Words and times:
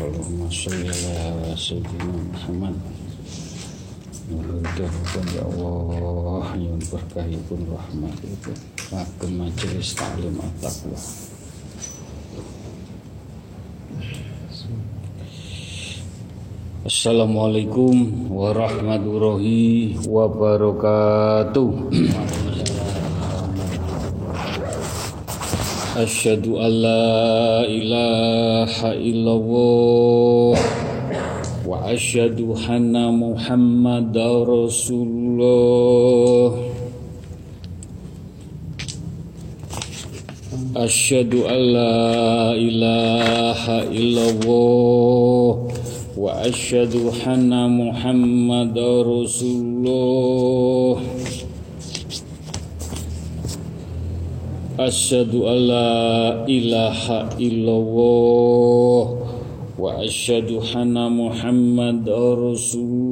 Allahumma 0.00 0.48
shalli 0.48 0.88
ala 0.88 1.52
sayyidina 1.52 2.08
Muhammad. 2.08 2.72
Mudah-mudahan 4.32 5.26
ya 5.36 5.44
Allah 5.44 6.48
yang 6.56 6.80
rahmat 7.68 8.16
itu 8.24 8.56
at-taqwa. 10.40 10.96
Assalamualaikum 16.88 17.92
warahmatullahi 18.32 20.00
wabarakatuh. 20.08 21.68
Asyhadu 25.98 26.62
an 26.62 26.78
la 26.78 27.66
ilaha 27.66 28.94
illallah 28.94 30.54
wa 31.66 31.90
asyhadu 31.90 32.54
anna 32.54 33.10
Muhammadar 33.10 34.46
Rasulullah. 34.46 36.54
Asyhadu 40.78 41.50
an 41.50 41.60
la 41.66 42.54
ilaha 42.54 43.90
illallah 43.90 45.50
wa 46.14 46.30
asyhadu 46.46 47.10
anna 47.26 47.66
Muhammadar 47.66 49.02
Rasulullah. 49.02 51.02
Asyhadu 54.78 55.42
an 55.42 55.58
la 55.66 56.46
ilaha 56.46 57.34
illallah 57.34 59.10
wa 59.74 59.98
asyhadu 59.98 60.62
anna 60.70 61.10
Muhammadar 61.10 62.38
Rasulullah. 62.38 63.10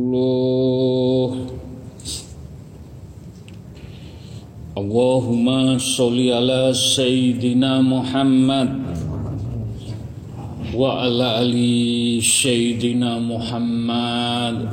Allahumma 4.79 5.75
sholli 5.83 6.31
ala 6.31 6.71
sayyidina 6.71 7.83
Muhammad 7.83 8.71
wa 10.71 11.03
ala 11.03 11.43
ali 11.43 12.23
sayyidina 12.23 13.19
Muhammad. 13.19 14.71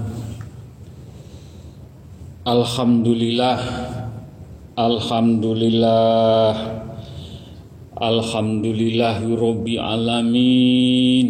Alhamdulillah 2.45 3.89
Alhamdulillah 4.73 6.72
Alhamdulillahi 8.03 9.31
Rabbi 9.31 9.79
Alamin. 9.79 11.27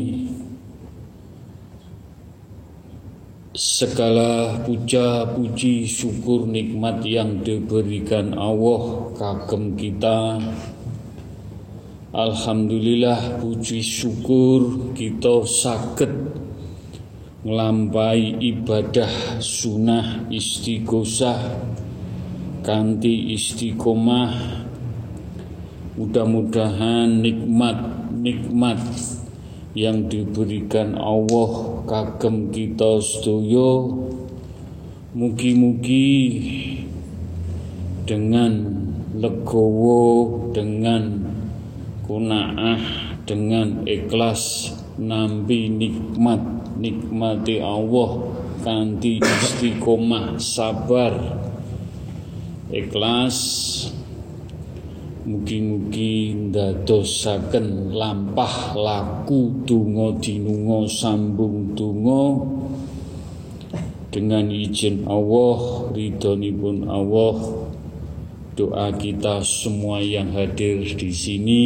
Segala 3.54 4.58
puja 4.66 5.30
puji 5.38 5.86
syukur 5.86 6.50
nikmat 6.50 7.06
yang 7.06 7.46
diberikan 7.46 8.34
Allah 8.34 9.06
kagem 9.14 9.78
kita. 9.78 10.42
Alhamdulillah 12.10 13.38
puji 13.38 13.82
syukur 13.82 14.94
kita 14.98 15.46
sakit 15.46 16.10
Melampai 17.42 18.38
ibadah 18.38 19.42
sunnah 19.42 20.26
istighosah 20.30 21.38
Kanti 22.62 23.34
istiqomah 23.34 24.64
Mudah-mudahan 25.94 27.22
nikmat-nikmat 27.22 28.82
yang 29.78 30.10
diberikan 30.10 30.98
Allah 30.98 31.82
kagem 31.86 32.50
kita 32.50 32.98
sedaya. 32.98 33.94
Mugi-mugi 35.14 36.18
dengan 38.10 38.74
legowo 39.14 40.02
dengan 40.50 41.22
kunaah 42.10 42.82
dengan 43.30 43.86
ikhlas 43.86 44.74
nampi 44.98 45.70
nikmat 45.70 46.42
nikmati 46.82 47.62
Allah 47.62 48.34
kanthi 48.66 49.22
istiqomah 49.22 50.42
sabar 50.42 51.14
ikhlas 52.74 53.38
Mugi-mugi 55.24 56.36
ndadosaken 56.36 57.96
lampah 57.96 58.76
laku 58.76 59.64
donga 59.64 60.20
dinunga 60.20 60.84
sambung 60.92 61.72
donga 61.72 62.44
dengan 64.12 64.52
izin 64.52 65.08
Allah, 65.10 65.90
ridhonipun 65.96 66.92
Allah. 66.92 67.40
Doa 68.54 68.94
kita 68.94 69.42
semua 69.42 69.98
yang 70.04 70.30
hadir 70.36 70.86
di 70.94 71.10
sini 71.10 71.64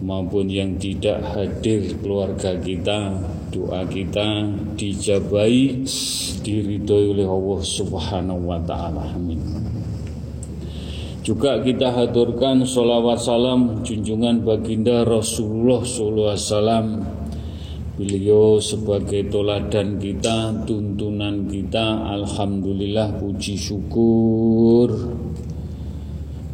maupun 0.00 0.48
yang 0.48 0.80
tidak 0.80 1.20
hadir 1.36 1.98
keluarga 2.00 2.56
kita, 2.56 3.20
doa 3.52 3.84
kita 3.84 4.48
dijabai 4.78 5.84
diridhoi 6.40 7.04
oleh 7.12 7.28
Allah 7.28 7.60
Subhanahu 7.60 8.48
wa 8.48 8.58
taala. 8.64 9.12
Amin. 9.12 9.69
Juga 11.20 11.60
kita 11.60 11.92
haturkan 11.92 12.64
sholawat 12.64 13.20
salam 13.20 13.84
junjungan 13.84 14.40
baginda 14.40 15.04
Rasulullah 15.04 15.84
SAW 15.84 17.20
Beliau 18.00 18.56
sebagai 18.56 19.28
toladan 19.28 20.00
kita, 20.00 20.64
tuntunan 20.64 21.44
kita 21.44 22.08
Alhamdulillah 22.08 23.20
puji 23.20 23.60
syukur. 23.60 24.88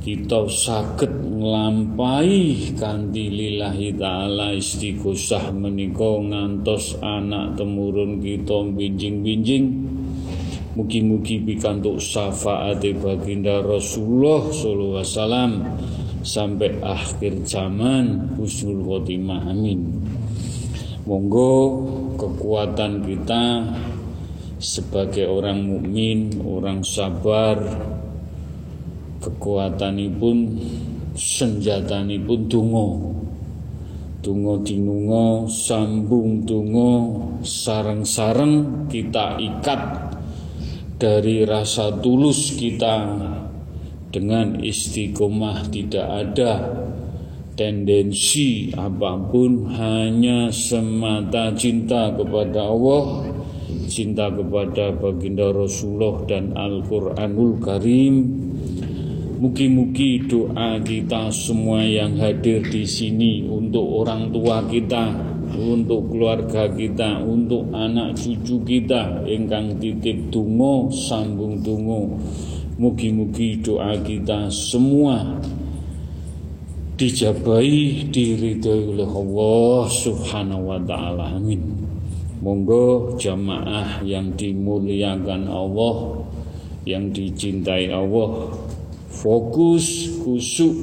Kita 0.03 0.43
sakit 0.50 1.06
ngelampai 1.15 2.75
kanti 2.75 3.31
lillahi 3.31 3.94
ta'ala 3.94 4.59
istighosah 4.59 5.55
menika 5.55 6.19
ngantos 6.19 6.99
anak 6.99 7.55
temurun 7.55 8.19
kita 8.19 8.66
binjing-binjing 8.75 9.85
Mugi-mugi 10.76 11.41
pikantuk 11.41 11.97
syafaat 11.97 12.84
baginda 13.00 13.64
Rasulullah 13.64 14.44
sallallahu 14.53 15.00
alaihi 15.00 15.09
wasallam 15.09 15.53
sampai 16.20 16.70
akhir 16.84 17.48
zaman 17.48 18.37
husnul 18.37 18.84
khotimah 18.84 19.56
amin. 19.56 20.05
Monggo 21.08 21.81
kekuatan 22.20 23.08
kita 23.08 23.73
sebagai 24.61 25.25
orang 25.32 25.64
mukmin, 25.64 26.44
orang 26.44 26.84
sabar 26.84 27.56
kekuatanipun 29.25 30.61
senjatanipun 31.17 32.40
donga. 32.52 32.88
Donga 34.20 34.61
dinunga 34.61 35.49
sambung 35.49 36.44
donga 36.44 37.17
sareng-sareng 37.46 38.84
kita 38.93 39.40
ikat 39.40 40.06
dari 40.96 41.44
rasa 41.44 42.00
tulus 42.00 42.56
kita 42.56 42.96
dengan 44.08 44.56
istiqomah 44.60 45.69
tidak 45.69 46.06
ada 46.08 46.52
tendensi 47.56 48.72
apa 48.72 49.16
pun 49.28 49.69
hanya 49.76 50.48
semata 50.52 51.52
cinta 51.56 52.12
kepada 52.16 52.69
Allah 52.69 53.28
cinta 53.87 54.28
kepada 54.28 54.93
baginda 54.93 55.54
Rasulullah 55.54 56.26
dan 56.26 56.52
Al-Quranul 56.52 57.62
Karim. 57.62 58.14
Mugi-mugi 59.37 60.25
doa 60.26 60.81
kita 60.81 61.28
semua 61.28 61.84
yang 61.84 62.16
hadir 62.16 62.64
di 62.64 62.88
sini 62.88 63.44
untuk 63.44 63.84
orang 63.84 64.32
tua 64.32 64.64
kita 64.64 65.36
untuk 65.54 66.10
keluarga 66.10 66.66
kita, 66.66 67.22
untuk 67.22 67.70
anak 67.70 68.19
cucu 68.19 68.58
kita 68.66 69.22
ingkang 69.28 69.78
titip 69.78 70.34
tungo 70.34 70.90
sambung 70.90 71.62
tungo. 71.62 72.19
Mugi-mugi 72.76 73.62
doa 73.64 73.96
kita 74.02 74.50
semua 74.52 75.38
dijabai 76.96 78.08
diridhoi 78.08 78.96
oleh 78.96 79.08
Allah 79.08 79.84
Subhanahu 79.88 80.62
wa 80.75 80.81
taala. 80.84 81.37
Amin. 81.37 81.60
Monggo 82.40 83.16
jamaah 83.16 84.04
yang 84.04 84.37
dimuliakan 84.37 85.49
Allah, 85.49 86.20
yang 86.84 87.08
dicintai 87.12 87.88
Allah, 87.88 88.52
fokus 89.08 90.12
kusuk 90.20 90.76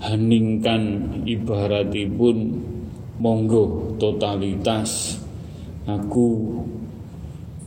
heningkan 0.00 1.12
ibaratipun 1.28 2.69
monggo 3.20 3.94
totalitas. 4.00 5.20
Aku 5.84 6.58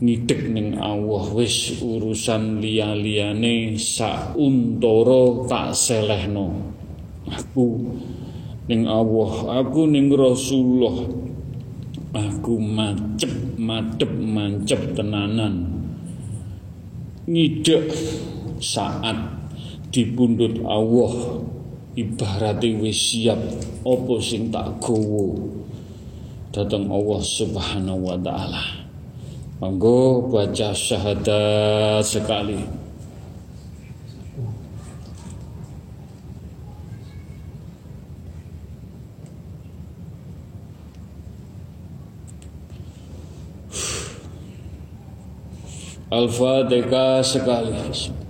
ngidek 0.01 0.50
ning 0.50 0.75
Allah. 0.81 1.23
Wis 1.31 1.79
urusan 1.79 2.59
liya-liyane 2.59 3.77
sauntara 3.77 5.47
tak 5.47 5.77
selehno. 5.77 6.73
Aku 7.29 7.95
ning 8.67 8.89
Allah 8.89 9.63
aku 9.63 9.85
ning 9.88 10.09
Rasulullah. 10.09 11.07
Aku 12.13 12.61
macep 12.61 13.57
madep 13.57 14.11
mancep 14.11 14.94
tenanan. 14.94 15.69
Ngidek 17.25 17.88
saat 18.59 19.17
dipundhut 19.89 20.61
Allah 20.65 21.13
ibarate 21.94 22.74
wis 22.81 22.98
siap 22.98 23.38
apa 23.86 24.13
sing 24.18 24.50
tak 24.50 24.81
gowo 24.81 25.38
datang 26.54 26.86
Allah 26.90 27.22
Subhanahu 27.22 28.13
wa 28.13 28.18
taala. 28.22 28.86
Monggo 29.57 30.30
baca 30.30 30.69
syahadat 30.69 32.06
sekali. 32.06 32.62
Al-Fatihah 46.13 47.25
sekali. 47.25 48.23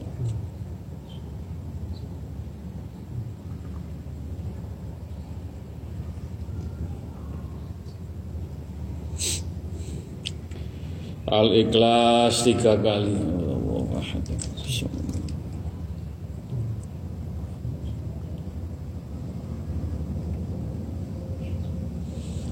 Al-Ikhlas 11.33 12.45
tiga 12.45 12.77
kali. 12.77 13.18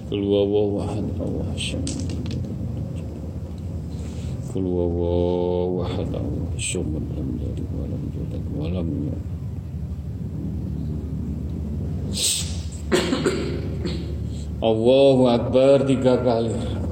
Kul 0.09 0.21
huwallahu 0.25 0.81
ahad 0.81 1.05
Allahu 1.21 1.53
samad. 1.61 2.09
Kul 4.49 4.65
huwallahu 4.65 5.85
ahad 5.85 6.09
Allahu 6.17 6.57
samad 6.57 7.05
lam 7.13 7.37
yalid 7.37 7.69
wa 7.69 7.85
lam 7.85 8.03
yulad 8.17 8.45
wa 8.49 8.65
lam 8.65 8.89
Allahu 14.57 15.23
Akbar 15.29 15.85
tiga 15.85 16.17
kali. 16.17 16.90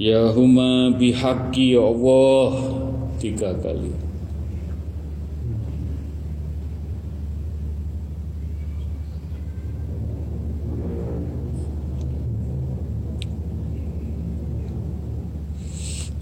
Ya 0.00 0.32
huma 0.32 0.88
bihaqi 0.96 1.76
ya 1.76 1.84
Allah. 1.84 2.52
Tiga 3.20 3.52
kali. 3.60 3.92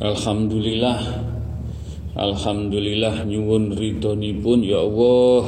Alhamdulillah. 0.01 0.99
Alhamdulillah 2.19 3.23
nyuwun 3.23 3.79
ridhonipun 3.79 4.67
ya 4.67 4.83
Allah. 4.83 5.45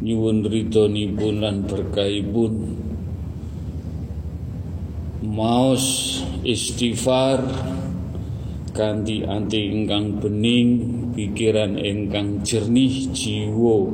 Nyuwun 0.00 0.48
ridhonipun 0.48 1.44
lan 1.44 1.66
berkahipun 1.68 2.52
maos 5.26 6.22
istighfar 6.46 7.42
kanthi 8.70 9.26
anti 9.26 9.74
ingkang 9.74 10.22
bening 10.22 10.68
pikiran 11.10 11.74
ingkang 11.74 12.46
jernih 12.46 13.10
jiwa 13.10 13.90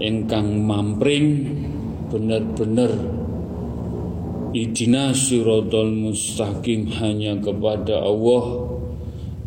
ingkang 0.00 0.64
mampring 0.64 1.52
benar-benar 2.08 2.96
idina 4.52 5.16
siratal 5.16 5.88
mustaqim 5.88 6.92
hanya 7.00 7.40
kepada 7.40 8.04
Allah. 8.04 8.68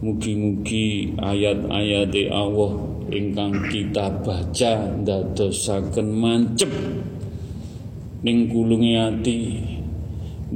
Mugi-mugi 0.06 1.18
ayat-ayat 1.18 2.14
Allah 2.30 2.72
ingkang 3.10 3.70
kita 3.74 4.22
baca 4.22 4.74
ndadosaken 5.02 6.14
mancep 6.14 6.70
ning 8.22 8.50
kulunge 8.50 8.94
ati 9.02 9.40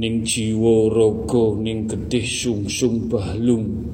ning 0.00 0.24
jiwa 0.24 0.88
raga 0.88 1.60
ning 1.60 1.84
getih 1.84 2.24
sungsung 2.24 3.12
balung 3.12 3.84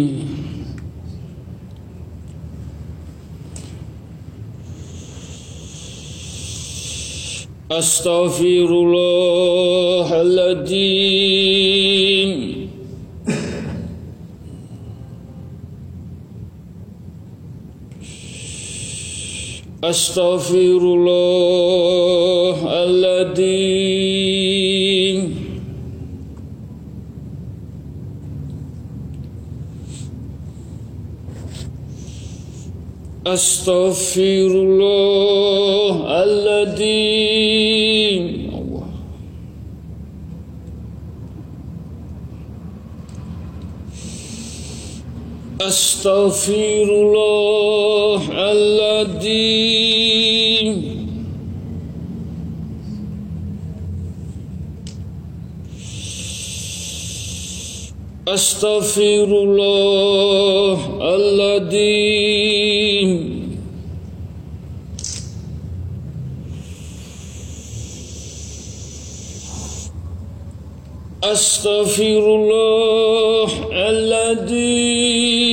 أستغفر 7.70 8.68
الله 8.82 10.08
العظيم. 10.20 11.60
أستغفر 19.84 20.80
الله 20.96 22.58
العظيم. 22.84 24.20
أستغفر 33.26 34.50
الله 34.66 35.94
الذي 36.22 37.19
أستغفر 45.60 46.82
الله 46.82 48.22
الذي 48.52 49.80
أستغفر 58.28 59.24
الله 59.24 60.78
الذي 61.14 62.20
أستغفر 71.24 72.24
الله 72.34 73.50
الذي 73.72 75.49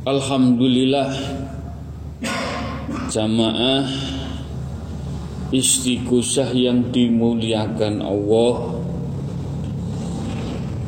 Alhamdulillah 0.00 1.12
Jamaah 3.12 3.84
Istiqosah 5.52 6.56
yang 6.56 6.88
dimuliakan 6.88 8.00
Allah 8.00 8.80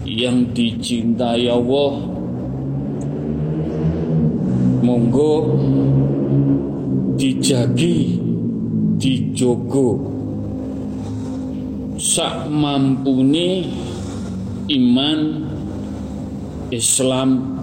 Yang 0.08 0.38
dicintai 0.56 1.44
Allah. 1.44 2.08
Monggo 4.80 5.60
Dijagi 7.20 8.16
Dijogo. 8.96 10.08
Sak 12.00 12.48
mampuni 12.48 13.68
iman 14.72 15.20
Islam 16.72 17.60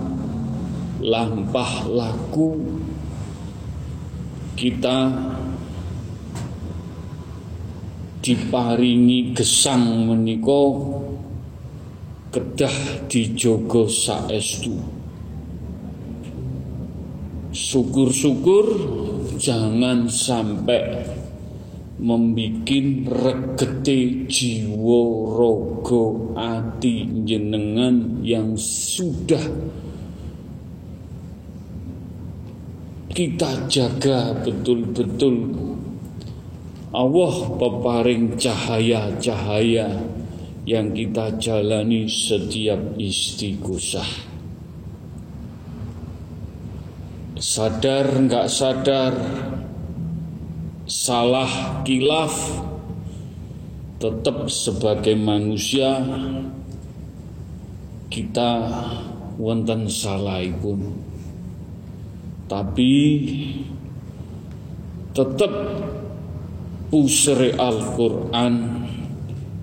lampah 0.99 1.87
laku 1.87 2.59
kita 4.59 5.07
diparingi 8.19 9.31
gesang 9.31 10.05
meniko 10.11 10.61
kedah 12.29 13.07
dijogo 13.07 13.87
saestu. 13.87 14.75
Syukur-syukur 17.49 18.65
jangan 19.41 20.05
sampai 20.11 21.09
membikin 21.99 23.07
regete 23.09 24.29
jiwa 24.29 25.01
rogo 25.35 26.35
ati 26.37 27.23
jenengan 27.27 28.23
yang 28.23 28.55
sudah 28.55 29.41
kita 33.09 33.65
jaga 33.65 34.37
betul-betul 34.45 35.57
Allah 36.89 37.35
peparing 37.57 38.33
cahaya-cahaya 38.37 40.01
yang 40.65 40.93
kita 40.93 41.37
jalani 41.37 42.09
setiap 42.09 42.97
istighosah. 42.97 44.29
Sadar 47.37 48.09
nggak 48.25 48.47
sadar 48.49 49.13
salah 50.89 51.81
kilaf 51.85 52.35
tetap 54.01 54.49
sebagai 54.49 55.13
manusia 55.13 56.01
kita 58.09 58.51
wonten 59.37 59.85
pun 60.57 61.08
tapi 62.49 62.93
tetap 65.13 65.53
pusre 66.89 67.53
Al-Quran 67.53 68.53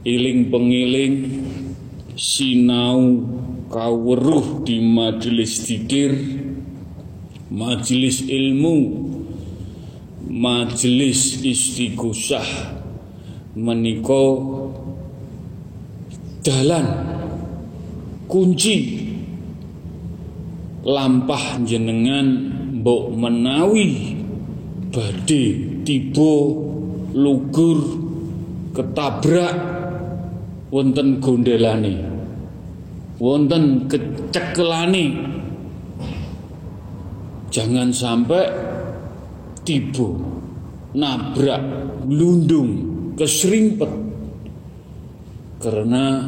iling 0.07 0.55
pengiling 0.55 1.15
sinau 2.15 3.27
kaweruh 3.67 4.63
di 4.63 4.79
majelis 4.79 5.67
dikir 5.67 6.15
majelis 7.51 8.23
ilmu 8.23 8.79
majelis 10.31 11.43
istighosah 11.43 12.79
meniko 13.59 14.23
dalan 16.47 16.87
kunci 18.31 19.03
lampah 20.87 21.59
jenengan 21.67 22.56
mbok 22.87 23.19
menawi 23.19 24.15
badhe 24.95 25.43
tiba 25.83 26.35
lugur 27.19 27.83
ketabrak 28.71 29.59
wonten 30.71 31.19
gondelane 31.19 31.99
wonten 33.19 33.91
kecekelane. 33.91 35.35
Jangan 37.51 37.91
sampai 37.91 38.55
tiba 39.67 40.07
nabrak 40.95 41.63
lundung 42.07 42.71
keserimpet. 43.19 43.91
Karena 45.59 46.23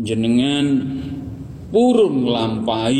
jenengan 0.00 0.88
purun 1.68 2.24
lampai 2.24 2.96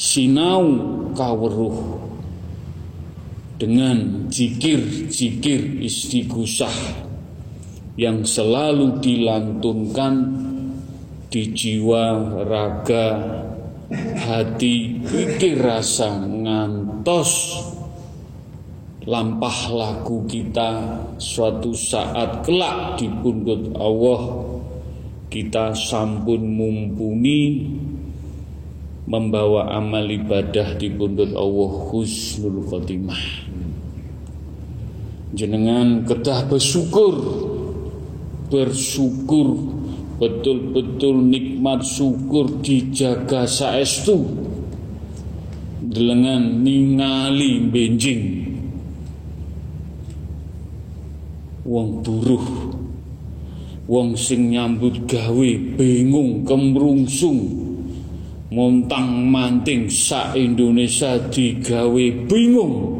sinau 0.00 0.64
kaweruh 1.12 2.00
dengan 3.60 4.24
jikir-jikir 4.32 5.84
istighosah 5.84 6.72
yang 8.00 8.24
selalu 8.24 8.96
dilantunkan 9.04 10.14
di 11.28 11.52
jiwa 11.52 12.32
raga 12.48 13.08
hati 14.24 15.04
pikir 15.04 15.60
rasa 15.60 16.16
ngantos 16.16 17.60
lampah 19.04 19.58
laku 19.68 20.24
kita 20.24 20.96
suatu 21.20 21.76
saat 21.76 22.40
kelak 22.48 22.96
di 22.96 23.04
Allah. 23.76 24.48
Kita 25.30 25.78
sampun 25.78 26.42
mumpuni 26.42 27.70
membawa 29.10 29.74
amal 29.74 30.06
ibadah 30.06 30.78
di 30.78 30.86
pundut 30.86 31.34
Allah 31.34 31.72
husnul 31.90 32.62
khotimah. 32.70 33.50
Jenengan 35.34 36.06
kedah 36.06 36.46
bersyukur 36.46 37.14
bersyukur 38.50 39.58
betul-betul 40.22 41.26
nikmat 41.26 41.82
syukur 41.82 42.46
dijaga 42.62 43.50
saestu. 43.50 44.46
Dengan 45.90 46.62
ningali 46.62 47.66
benjing. 47.66 48.46
Wong 51.66 52.06
buruh 52.06 52.46
wong 53.90 54.14
sing 54.14 54.54
nyambut 54.54 55.02
gawe 55.10 55.50
bingung 55.74 56.46
kemrungsung 56.46 57.69
montang 58.50 59.30
manting 59.30 59.86
sa 59.86 60.34
Indonesia 60.34 61.18
digawe 61.22 62.06
bingung. 62.26 62.98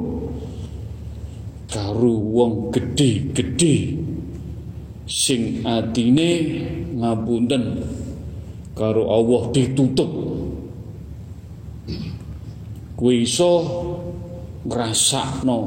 Karo 1.70 2.14
wong 2.18 2.74
gede-gede 2.74 3.94
sing 5.06 5.62
atine 5.66 6.30
ngapunten. 6.98 7.82
Karo 8.74 9.10
Allah 9.10 9.42
ditutup. 9.54 10.10
Kuwi 12.94 13.26
iso 13.26 13.52
ngrasakno 14.66 15.58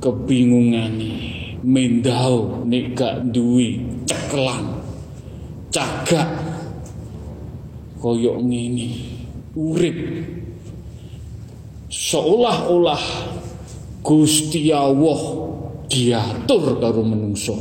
kebingungane 0.00 1.12
mendao 1.64 2.62
nek 2.68 2.94
gak 2.94 3.16
duwi 3.32 3.80
cekelan 4.06 4.64
cagak 5.72 6.53
koyok 8.04 8.36
ngene 8.44 8.88
urip 9.56 9.96
seolah-olah 11.88 13.04
Gusti 14.04 14.68
Allah 14.68 15.20
diatur 15.88 16.76
karo 16.76 17.00
menungso. 17.00 17.56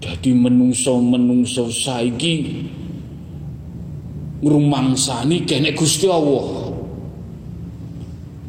Jadi 0.00 0.32
menungso-menungso 0.32 1.68
saiki 1.68 2.64
ngrumangsani 4.40 5.44
kene 5.44 5.76
Gusti 5.76 6.08
Allah. 6.08 6.72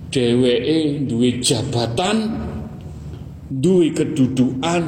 Dheweke 0.08 1.04
duwe 1.04 1.44
jabatan, 1.44 2.18
duwe 3.52 3.92
kedudukan, 3.92 4.84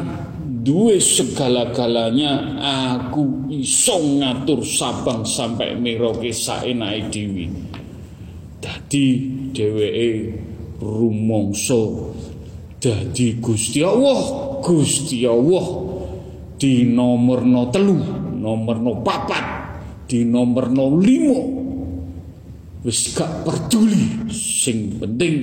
duwe 0.59 0.99
segala-galanya 0.99 2.59
aku 2.59 3.47
iso 3.53 3.95
ngatur 4.19 4.59
sabang 4.61 5.23
sampai 5.23 5.79
merauke 5.79 6.35
saenake 6.35 7.07
dhewe. 7.07 7.45
Dadi 8.59 9.07
dheweke 9.55 10.09
rumangsa. 10.83 12.11
Dadi 12.79 13.39
Gusti 13.39 13.79
Allah 13.83 14.19
Gusti 14.59 15.23
Allah. 15.23 15.67
Di 16.59 16.83
nomorno 16.83 17.71
telu 17.71 17.95
nomorno 18.35 18.99
papat 18.99 19.45
di 20.11 20.27
nomorno 20.27 20.91
limo 20.99 21.39
wis 22.83 23.15
gak 23.15 23.47
peduli 23.47 24.27
sing 24.27 24.99
penting 24.99 25.35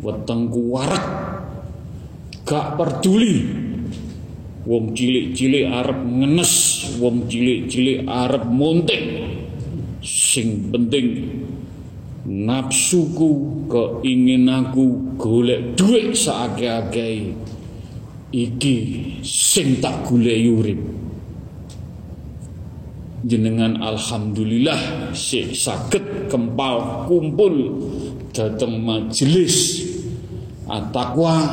wetengku 0.00 0.72
warak. 0.72 1.04
Gak 2.48 2.80
peduli 2.80 3.63
wong 4.64 4.96
cilik-cilik 4.96 5.68
arep 5.68 6.00
ngenes 6.00 6.52
wong 6.96 7.28
cilik-cilik 7.28 8.08
arep 8.08 8.44
montek 8.48 9.04
sing 10.00 10.72
penting 10.72 11.08
nafsuku 12.24 13.30
keinginanku 13.68 15.16
golek 15.20 15.76
duit 15.76 16.16
saake-ake 16.16 17.36
iki 18.34 18.76
sing 19.22 19.78
tak 19.78 20.08
golek 20.08 20.40
urip. 20.42 20.80
Jenengan 23.24 23.80
alhamdulillah 23.80 25.12
si 25.16 25.54
sakit 25.54 26.28
kempal 26.28 27.08
kumpul 27.08 27.80
datang 28.36 28.80
majelis. 28.84 29.86
Atakwa 30.64 31.44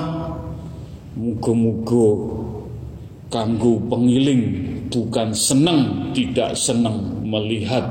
muga-muga 1.20 2.08
kanggo 3.32 3.80
pengiling 3.88 4.44
bukan 4.92 5.32
seneng 5.32 6.12
tidak 6.12 6.54
seneng 6.54 7.24
melihat 7.24 7.88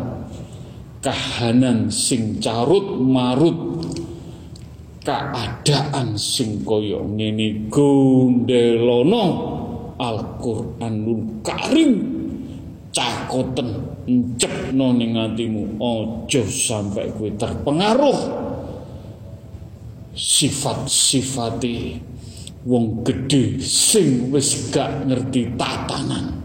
kahanan 1.00 1.88
sing 1.88 2.37
carut 2.44 3.00
marut 3.00 3.57
keadaan 5.00 6.14
sing 6.20 6.61
kaya 6.62 7.00
ngene 7.00 7.72
gondelono 7.72 9.26
Al-Qur'anul 10.00 11.44
Karim 11.44 11.92
cakoten 12.88 13.68
encepno 14.09 14.96
ning 14.96 15.14
atimu 15.14 15.79
aja 15.79 16.42
sampai 16.44 17.12
kowe 17.14 17.31
terpengaruh. 17.37 18.20
Sifat-sifate 20.11 22.03
wong 22.66 23.01
gedhe 23.07 23.57
sing 23.61 24.29
wis 24.29 24.68
gak 24.68 25.09
ngerti 25.09 25.49
tatanan. 25.57 26.40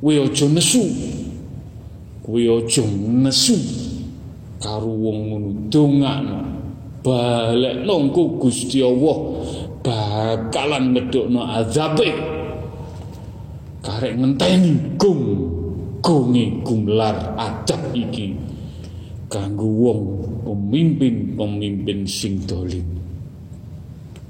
Kowe 0.00 0.12
aja 0.16 0.46
nesu. 0.48 0.80
Kowe 2.24 2.40
aja 2.40 2.84
nesu. 3.20 3.56
Karo 4.60 4.88
wong 4.88 5.18
ngono 5.28 5.50
dongakno 5.68 6.38
balekno 7.04 7.92
engko 7.96 8.40
Gusti 8.40 8.80
Allah 8.80 9.16
bakalan 9.84 10.96
ngedukno 10.96 11.40
azabe. 11.44 12.08
Karek 13.80 14.16
ngenteni 14.16 14.96
gung 14.96 15.24
gungi 16.00 16.64
gumlar 16.64 17.36
adab 17.36 17.92
iki. 17.92 18.36
Kanggo 19.28 19.68
wong 19.68 20.00
pemimpin-pemimpin 20.50 22.10
sing 22.10 22.42
dolim 22.42 22.82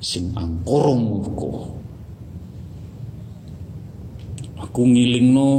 sing 0.05 0.29
angkara 0.37 0.93
murka 0.93 1.73
aku 4.61 4.85
ngilingno 4.85 5.51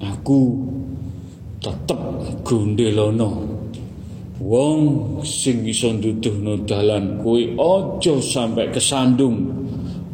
aku 0.00 0.56
tetep 1.60 2.00
gondelono 2.48 3.44
wong 4.40 4.80
sing 5.20 5.68
iso 5.68 5.92
nduduhno 6.00 6.64
dalan 6.64 7.20
kowe 7.20 7.36
aja 7.60 8.16
sampai 8.24 8.72
kesandung 8.72 9.52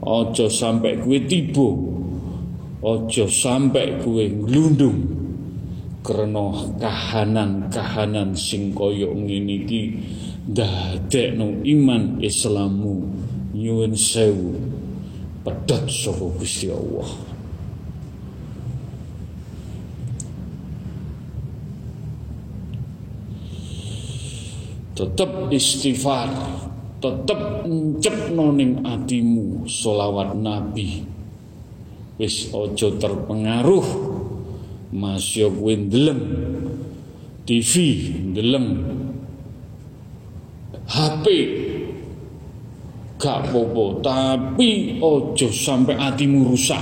aja 0.02 0.50
sampai 0.50 0.98
kowe 0.98 1.14
tiba 1.30 1.68
aja 2.82 3.30
sampai 3.30 4.02
kowe 4.02 4.26
nglundung 4.26 5.27
karena 6.08 6.56
kahanan-kahanan 6.80 8.32
sing 8.32 8.72
kaya 8.72 9.12
ngene 9.12 9.60
iki 9.60 9.82
ndadekno 10.48 11.60
iman 11.68 12.16
Islammu 12.24 12.96
nyuwun 13.52 13.92
sewu 13.92 14.56
pedhot 15.44 15.84
saka 15.92 16.24
Gusti 16.40 16.72
Allah. 16.72 17.10
Tetep 24.96 25.52
istighfar 25.52 26.32
tetep 27.04 27.68
encepno 27.68 28.56
ning 28.56 28.80
atimu 28.80 29.68
solawat 29.68 30.32
nabi. 30.40 31.04
Wis 32.18 32.50
aja 32.50 32.90
terpengaruh 32.98 34.17
masya 34.92 35.52
kowe 35.52 35.72
ndeleng 35.74 36.22
TV 37.48 37.72
ndeleng 38.32 38.68
HP 40.88 41.24
gak 43.20 43.50
popo 43.52 43.98
tapi 44.00 44.96
ojo 45.02 45.50
sampai 45.52 45.98
atimu 45.98 46.48
rusak. 46.48 46.80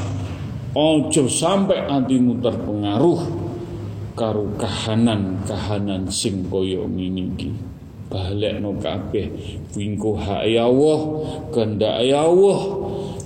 Ojo 0.77 1.27
sampai 1.27 1.89
atimu 1.89 2.39
terpengaruh 2.45 3.21
karo 4.15 4.47
kahanan-kahanan 4.61 6.07
sing 6.13 6.45
kaya 6.47 6.85
ngene 6.85 7.35
iki. 7.35 7.51
Balekno 8.07 8.79
kabeh 8.79 9.27
wingko 9.75 10.15
hak 10.15 10.47
Allah 10.55 11.01
kehendak 11.51 11.99
Allah. 12.15 12.61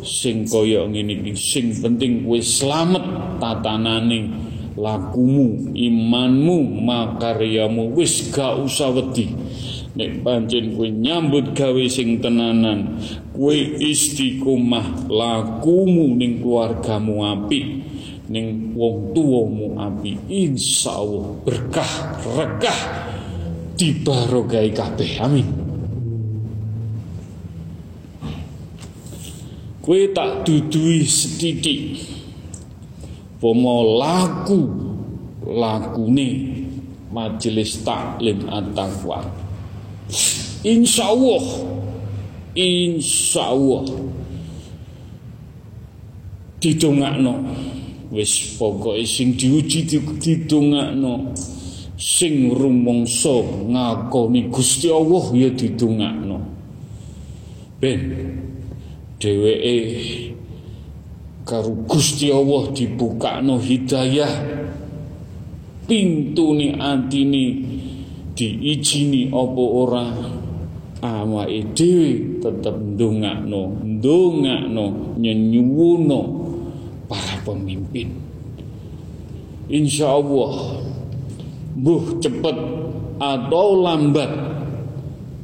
Sing 0.01 0.49
kaya 0.49 0.89
ngene 0.89 1.21
iki 1.27 1.37
sing 1.37 1.77
penting 1.77 2.25
kowe 2.25 2.41
slamet 2.41 3.05
tatanane 3.43 4.50
lakumu 4.81 5.77
imanmu 5.77 6.81
makaryamu 6.81 7.93
wis 7.93 8.33
gak 8.33 8.57
usah 8.65 8.89
wedi. 8.97 9.29
Nek 9.91 10.25
pancen 10.25 10.73
kowe 10.79 10.89
nyambut 10.89 11.53
gawe 11.53 11.85
sing 11.91 12.25
tenanan 12.25 12.97
kowe 13.37 13.53
istiqomah 13.77 15.11
lakumu 15.13 16.17
ning 16.17 16.41
keluargamu 16.41 17.27
apik 17.27 17.85
ning 18.31 18.73
wong 18.79 19.11
tuwamu 19.11 19.75
apik 19.83 20.17
insyaallah 20.31 21.43
berkah 21.43 21.93
regah 22.39 22.81
dibarogai 23.75 24.71
kabeh. 24.71 25.13
Amin. 25.21 25.49
Kowe 29.83 30.01
tak 30.15 30.47
dudui 30.47 31.03
setitik 31.03 31.99
pomo 33.41 33.99
laku 33.99 34.61
lakune 35.49 36.29
majelis 37.11 37.81
taklim 37.83 38.47
at-taqwa 38.47 39.25
insyaallah 40.63 41.71
insyaallah. 42.55 43.85
Didongakno. 46.61 47.35
Wis 48.11 48.59
pokoke 48.59 49.07
sing 49.07 49.39
diuji 49.39 49.87
didongakno. 49.87 51.33
Sing 51.97 52.53
rumangsa 52.57 53.45
ngakoni 53.69 54.49
Gusti 54.51 54.89
Allah 54.91 55.25
ya 55.37 55.49
didongakno. 55.53 56.41
Ben 57.81 58.01
dheweke 59.21 60.30
karo 61.51 61.75
Gusti 61.91 62.31
Allah 62.31 62.71
dibukakno 62.71 63.59
hidayah. 63.59 64.63
Pintune 65.91 66.79
atine 66.79 67.45
diijini 68.39 69.27
apa 69.35 69.65
ora? 69.67 70.07
Awake 71.03 71.75
dhewe 71.75 72.39
tetep 72.39 72.77
ndongakno 72.79 73.83
ndongakno 73.83 74.85
nyenyuwono 75.19 76.21
para 77.11 77.43
pemimpin. 77.43 78.15
Insyaallah 79.67 80.55
buh 81.75 82.21
cepet 82.23 82.59
atau 83.19 83.69
lambat 83.81 84.31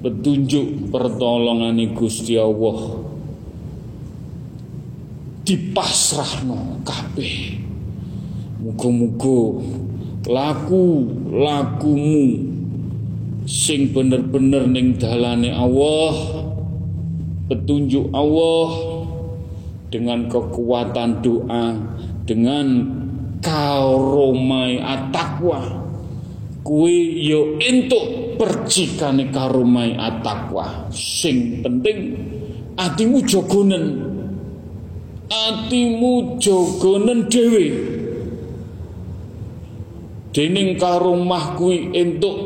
petunjuk 0.05 0.93
pertolongan 0.93 1.81
Gusti 1.97 2.37
Allah 2.37 3.06
dipasrahno 5.47 6.83
kabeh. 6.83 7.63
Muga-muga 8.67 9.63
laku 10.27 11.07
lakumu 11.31 12.51
sing 13.47 13.95
bener-bener 13.95 14.67
ning 14.67 14.99
dalane 14.99 15.55
Allah 15.55 16.43
petunjuk 17.47 18.11
Allah 18.11 18.71
dengan 19.87 20.27
kekuatan 20.27 21.23
doa 21.23 21.79
dengan 22.27 22.67
karomai 23.39 24.83
atakwa. 24.83 25.87
Kuwi 26.67 27.23
yo 27.23 27.55
entuk 27.63 28.35
percikane 28.35 29.31
karomai 29.31 29.95
atakwa. 29.95 30.91
Sing 30.91 31.63
penting 31.63 32.19
atimu 32.75 33.23
jogonen 33.23 34.16
atimu 35.29 36.39
jogonen 36.43 37.27
dhewe. 37.31 37.67
Dening 40.35 40.77
karomah 40.77 41.57
kuwi 41.57 41.97
entuk 41.97 42.37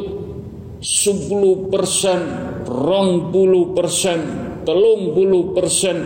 10% 0.81 2.71
rong 2.71 3.35
puluh 3.35 3.75
persen 3.77 4.21
telung 4.63 5.13
puluh 5.13 5.53
persen 5.53 5.97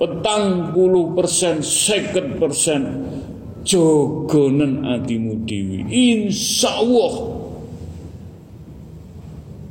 petang 0.00 0.72
puluh 0.72 1.12
persen 1.12 1.60
seket 1.60 2.40
persen. 2.40 2.82
Jogonen 3.64 4.84
atimu 4.84 5.48
dewi 5.48 5.88
insya 5.88 6.84
Allah 6.84 7.32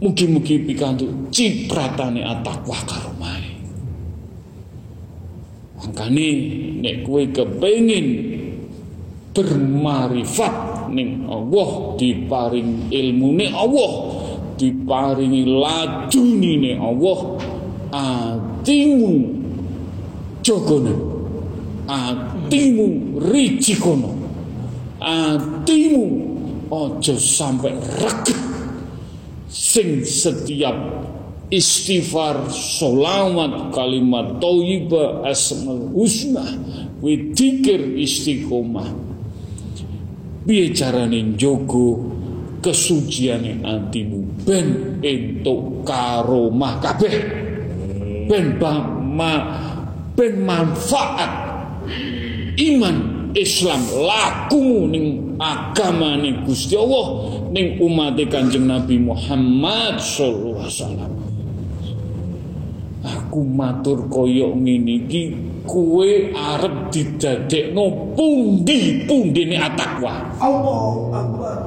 mugi-mugi 0.02 0.66
pikantuk 0.66 1.30
cipratane 1.30 2.26
atakwa 2.26 2.74
karomai 2.90 3.43
makane 5.84 6.30
nek 6.80 7.04
kowe 7.04 7.24
kepengin 7.28 8.08
bermarifat 9.36 10.88
ning 10.96 11.28
Allah 11.28 12.00
diparing 12.00 12.88
ilmune 12.88 13.52
Allah 13.52 13.92
diparingi 14.56 15.44
ladunine 15.44 16.80
Allah 16.80 17.20
atimu 17.92 19.14
jogonen 20.40 21.00
atimu 21.90 23.20
rijikono 23.20 24.12
atimu 25.04 26.06
ojo 26.74 27.16
sampai 27.20 27.76
reget. 28.02 28.40
Sing 29.54 30.02
setiap 30.02 31.03
istighfar 31.54 32.50
solawat 32.50 33.70
kalimat 33.70 34.42
thayyibah 34.42 35.22
asmaul 35.30 35.94
husna 35.94 36.42
widikir 37.06 37.94
istiqomah. 37.94 38.90
Piye 40.44 40.74
carane 40.74 41.38
njogo 41.38 42.10
kesuciane 42.60 43.62
atimu 43.62 44.44
ben 44.44 45.00
entuk 45.06 45.86
karomah 45.86 46.82
kabeh. 46.82 47.16
Ben 48.26 48.58
ma 49.14 49.34
ben 50.18 50.34
manfaat. 50.42 51.32
Iman 52.58 52.98
Islam 53.34 53.82
lakumu 53.90 54.86
ning 54.90 55.38
agama 55.42 56.18
ning 56.22 56.46
Gusti 56.46 56.78
Allah 56.78 57.34
ning 57.50 57.82
umat 57.82 58.18
Kanjeng 58.30 58.70
Nabi 58.70 59.02
Muhammad 59.02 59.98
sallallahu 59.98 60.62
alaihi 60.62 60.70
wasallam 60.70 61.33
aku 63.34 63.50
matur 63.50 64.06
koyok 64.14 64.62
ngene 64.62 65.10
iki 65.10 65.34
kue 65.66 66.30
arep 66.38 66.94
didadekno 66.94 68.14
pundi-pundine 68.14 69.58
atakwa? 69.58 70.38
Allahu 70.38 71.10
Akbar. 71.10 71.58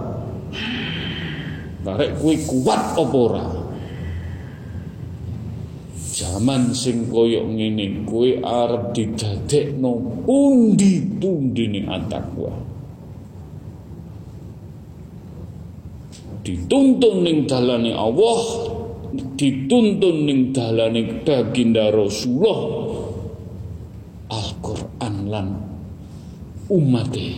Karek 1.82 2.22
kue 2.22 2.38
kuat 2.46 2.94
apa 2.94 3.18
ora? 3.18 3.46
Zaman 6.14 6.70
sing 6.70 7.10
koyok 7.10 7.50
ngene 7.50 8.06
kowe 8.06 8.30
arep 8.46 8.94
didadekno 8.94 10.22
pundi-pundine 10.22 11.82
atakwa. 11.90 12.54
Dituntun 16.46 17.26
ning 17.26 17.50
dalane 17.50 17.90
Allah, 17.90 18.42
dituntun 19.14 20.26
ning 20.26 20.40
dalane 20.50 21.22
baginda 21.22 21.92
Rasulullah. 21.92 22.60
Al-Qur'an 24.26 25.16
lan 25.30 25.48
umate. 26.66 27.28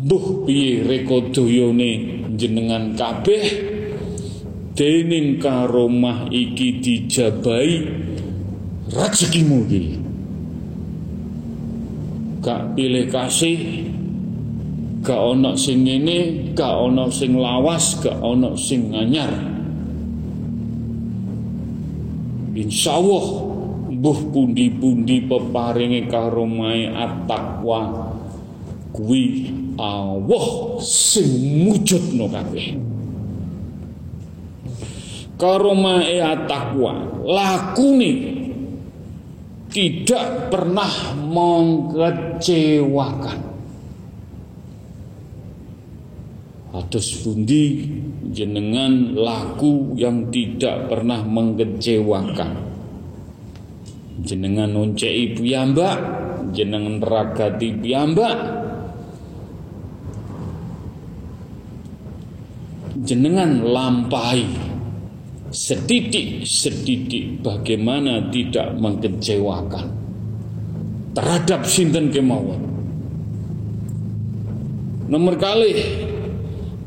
Buh 0.00 0.48
piye 0.48 0.84
rekodayane 0.84 1.90
jenengan 2.36 2.96
kabeh? 2.96 3.44
Dening 4.76 5.36
karomah 5.36 6.32
iki 6.32 6.80
dijabai 6.80 7.84
rezekimu 8.88 9.68
iki 9.68 10.00
gak 12.40 12.72
pilih 12.72 13.06
kasih 13.12 13.84
gak 15.00 15.20
ono 15.20 15.56
sing 15.56 15.88
ngene 15.88 16.52
gak 16.52 16.74
ono 16.76 17.08
sing 17.08 17.36
lawas 17.36 18.04
gak 18.04 18.20
ono 18.20 18.52
sing 18.56 18.92
anyar 18.92 19.32
insyaallah 22.54 23.50
mbuh 24.00 24.32
pundi-pundi 24.32 25.28
peparinge 25.28 26.08
karomahe 26.08 26.88
at-taqwa. 26.88 28.08
Kuwi 28.96 29.52
Allah 29.76 30.80
sing 30.80 31.68
mujudno 31.68 32.24
kabeh. 32.32 32.80
Karomae 35.36 36.16
takwa 36.48 36.96
lakune 37.24 38.12
tidak 39.72 40.52
pernah 40.52 41.16
mengecewakan 41.16 43.49
Atus 46.70 47.26
pundi 47.26 47.82
jenengan 48.30 49.18
laku 49.18 49.98
yang 49.98 50.30
tidak 50.30 50.86
pernah 50.86 51.26
mengecewakan 51.26 52.70
jenengan 54.20 54.70
oncei 54.76 55.34
piyambak 55.34 55.98
jenengan 56.54 57.02
ragati 57.02 57.74
piyambak 57.74 58.38
jenengan 63.00 63.64
lampai 63.64 64.44
setitik-setitik 65.50 67.42
bagaimana 67.42 68.30
tidak 68.30 68.70
mengecewakan 68.78 69.90
terhadap 71.10 71.66
sinten 71.66 72.14
kemauan. 72.14 72.62
Nomor 75.10 75.34
kali 75.34 75.74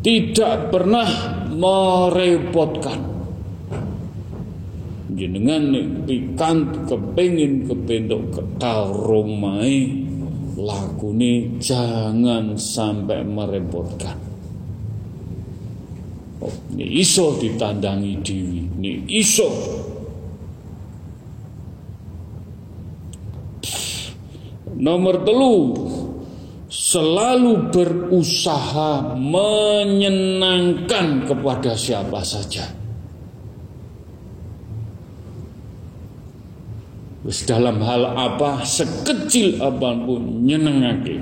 tidak 0.03 0.69
pernah 0.69 1.07
merepotkan. 1.47 2.99
Jenengan 5.13 5.71
pikan 6.03 6.89
kepengin 6.89 7.69
kebentuk 7.69 8.33
ketaromai 8.35 10.03
lakune 10.59 11.55
jangan 11.63 12.59
sampai 12.59 13.23
merepotkan. 13.23 14.19
Ini 16.43 16.99
iso 16.99 17.39
ditandangi 17.39 18.19
dewi 18.19 18.67
Ini 18.67 19.07
iso 19.07 19.47
Nomor 24.75 25.23
telu 25.23 25.55
Selalu 26.73 27.69
berusaha 27.69 29.13
menyenangkan 29.13 31.29
kepada 31.29 31.77
siapa 31.77 32.25
saja. 32.25 32.65
Dalam 37.45 37.77
hal 37.77 38.17
apa 38.17 38.65
sekecil 38.65 39.61
apa 39.61 40.01
pun 40.01 40.49
nyenengake. 40.49 41.21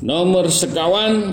Nomor 0.00 0.48
sekawan 0.48 1.28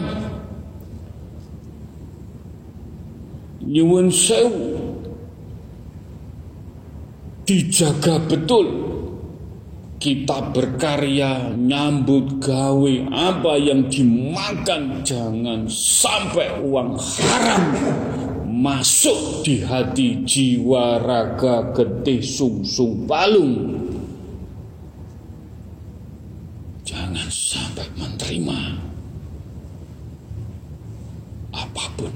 nyuwun 3.63 4.11
sewu 4.11 4.86
dijaga 7.47 8.19
betul. 8.27 8.67
Kita 9.97 10.53
berkarya 10.53 11.57
nyambut 11.57 12.37
gawe 12.37 12.93
apa 13.09 13.57
yang 13.57 13.89
dimakan. 13.89 15.01
Jangan 15.01 15.65
sampai 15.65 16.61
uang 16.61 17.01
haram 17.01 17.63
masuk 18.45 19.41
di 19.41 19.65
hati 19.65 20.21
jiwa 20.21 21.01
raga 21.01 21.73
getih 21.73 22.21
sung 22.21 22.61
sung 22.61 23.09
palung. 23.09 23.73
Jangan 26.85 27.29
sampai 27.33 27.89
menerima 27.97 28.59
apa 31.57 31.85
pun. 31.97 32.13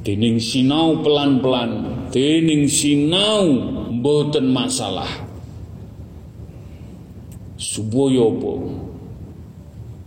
Dening 0.00 0.40
sinau 0.40 1.04
pelan-pelan, 1.04 2.08
dening 2.08 2.64
sinau 2.64 3.52
mboten 3.92 4.48
masalah. 4.48 5.28
Suboyo 7.60 8.32
po 8.40 8.64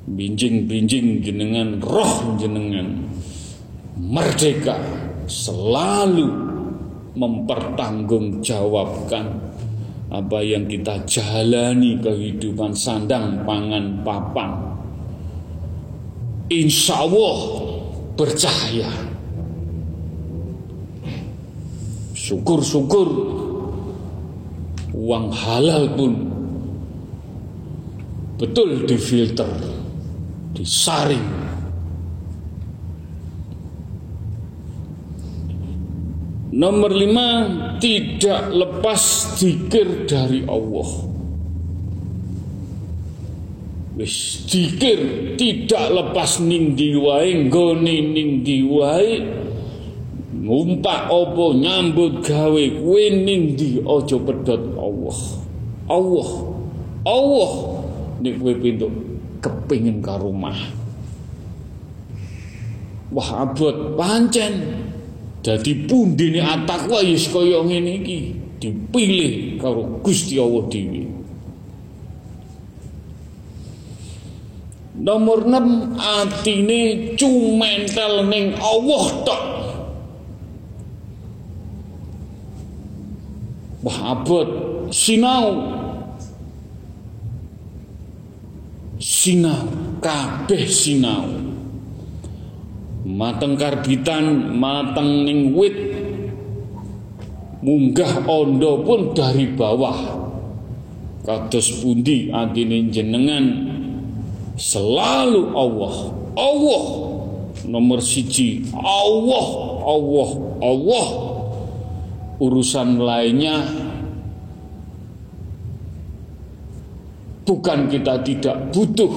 binjing-binjing 0.09 1.21
jenengan 1.21 1.77
roh 1.77 2.33
jenengan. 2.41 3.05
Merdeka 3.93 4.81
selalu 5.29 6.41
mempertanggungjawabkan 7.13 9.25
apa 10.09 10.39
yang 10.41 10.65
kita 10.65 11.05
jalani 11.05 12.01
kehidupan 12.01 12.73
sandang 12.73 13.45
pangan 13.45 14.01
papan. 14.01 14.57
Insya 16.49 17.05
Allah 17.05 17.37
bercahaya 18.17 19.12
syukur-syukur 22.33 23.09
uang 24.97 25.29
halal 25.29 25.85
pun 25.93 26.13
betul 28.41 28.89
difilter 28.89 29.53
disaring 30.57 31.45
Nomor 36.53 36.93
lima, 36.93 37.29
tidak 37.81 38.53
lepas 38.53 39.01
zikir 39.41 40.05
dari 40.05 40.45
Allah. 40.45 41.09
Wis 43.97 44.45
zikir 44.45 45.33
tidak 45.33 45.89
lepas 45.89 46.37
ning 46.45 46.77
diwae, 46.77 47.49
nggone 47.49 47.97
ning 48.13 48.45
diwae. 48.45 49.17
Ngumpak 50.43 51.07
opo 51.07 51.55
nyambut 51.55 52.19
gawe 52.19 52.63
kuwi 52.83 53.23
ning 53.23 53.55
di 53.55 53.79
aja 53.79 54.17
pedot 54.19 54.63
Allah. 54.75 55.19
Allah. 55.87 56.29
Allah 57.07 57.53
nek 58.19 58.33
kowe 58.43 58.53
pintu 58.59 58.87
kepingin 59.39 60.03
ka 60.03 60.19
rumah. 60.19 60.55
Wah 63.13 63.29
abot 63.47 63.95
pancen 63.95 64.83
Dadi 65.43 65.75
pundine 65.75 66.39
atakwa 66.39 67.03
ya 67.03 67.19
kaya 67.19 67.59
ngene 67.67 67.99
iki, 67.99 68.31
dipilih 68.63 69.59
karo 69.59 69.99
Gusti 69.99 70.39
Allah 70.39 70.63
dhewe. 70.71 71.03
Nomor 75.03 75.43
6 75.43 75.99
atine 75.99 77.11
cumentel 77.19 78.23
ning 78.31 78.55
Allah 78.55 79.05
tok. 79.27 79.52
Wah 83.83 84.15
abot 84.15 84.47
sinau. 84.95 85.75
Sinau, 89.03 89.67
kabeh 89.99 90.63
sinau. 90.63 91.27
Mateng 93.03 93.59
karbitan 93.59 94.55
mateng 94.55 95.27
ning 95.27 95.51
wit. 95.51 95.75
Munggah 97.59 98.23
ondo 98.23 98.79
pun 98.87 99.11
dari 99.11 99.51
bawah. 99.51 100.23
Kados 101.27 101.83
pundi 101.83 102.31
adine 102.31 102.87
jenengan? 102.87 103.45
Selalu 104.55 105.51
Allah. 105.51 105.95
Allah. 106.39 106.85
Nomor 107.67 107.99
siji 107.99 108.71
Allah. 108.71 109.47
Allah. 109.83 110.29
Allah 110.63 111.22
urusan 112.43 112.99
lainnya 112.99 113.63
bukan 117.47 117.87
kita 117.87 118.19
tidak 118.27 118.57
butuh 118.75 119.13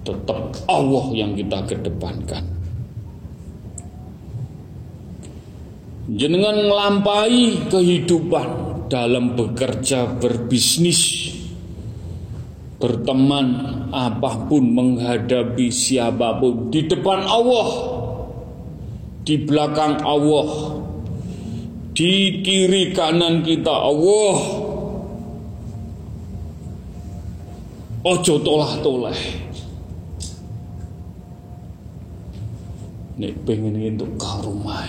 tetap 0.00 0.56
Allah 0.64 1.04
yang 1.12 1.36
kita 1.36 1.60
kedepankan. 1.68 2.44
Jenengan 6.10 6.66
melampai 6.66 7.68
kehidupan 7.70 8.48
dalam 8.90 9.38
bekerja, 9.38 10.18
berbisnis, 10.18 11.30
berteman, 12.82 13.46
apa 13.94 14.50
pun 14.50 14.74
menghadapi 14.74 15.70
siapa 15.70 16.42
pun 16.42 16.72
di 16.74 16.90
depan 16.90 17.22
Allah, 17.22 17.68
di 19.22 19.38
belakang 19.38 20.02
Allah, 20.02 20.48
di 22.00 22.40
kiri 22.40 22.96
kanan 22.96 23.44
kita. 23.44 23.68
Allah. 23.68 24.38
Ojo 28.00 28.34
tolah-toleh. 28.40 29.20
nek 33.20 33.36
pengen 33.44 33.76
entuk 33.76 34.16
karumai 34.16 34.88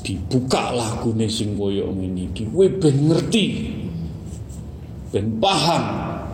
dibuka 0.00 0.72
lagune 0.72 1.28
sing 1.28 1.60
koyo 1.60 1.92
ngene 1.92 2.32
iki. 2.32 2.48
Kowe 2.48 2.64
ben 2.80 2.96
ngerti. 3.12 3.44
Ben 5.12 5.36
paham. 5.36 5.84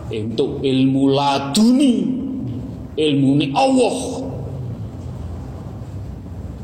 Entuk 0.07 0.63
ilmu 0.63 1.11
laduni. 1.11 1.95
Ilmu 2.95 3.29
ni 3.39 3.47
Allah 3.51 4.20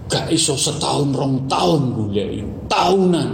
gak 0.07 0.31
iso 0.31 0.55
setahun 0.55 1.11
rong 1.11 1.35
tahun 1.51 1.81
golek 1.95 2.43
tahunan 2.71 3.29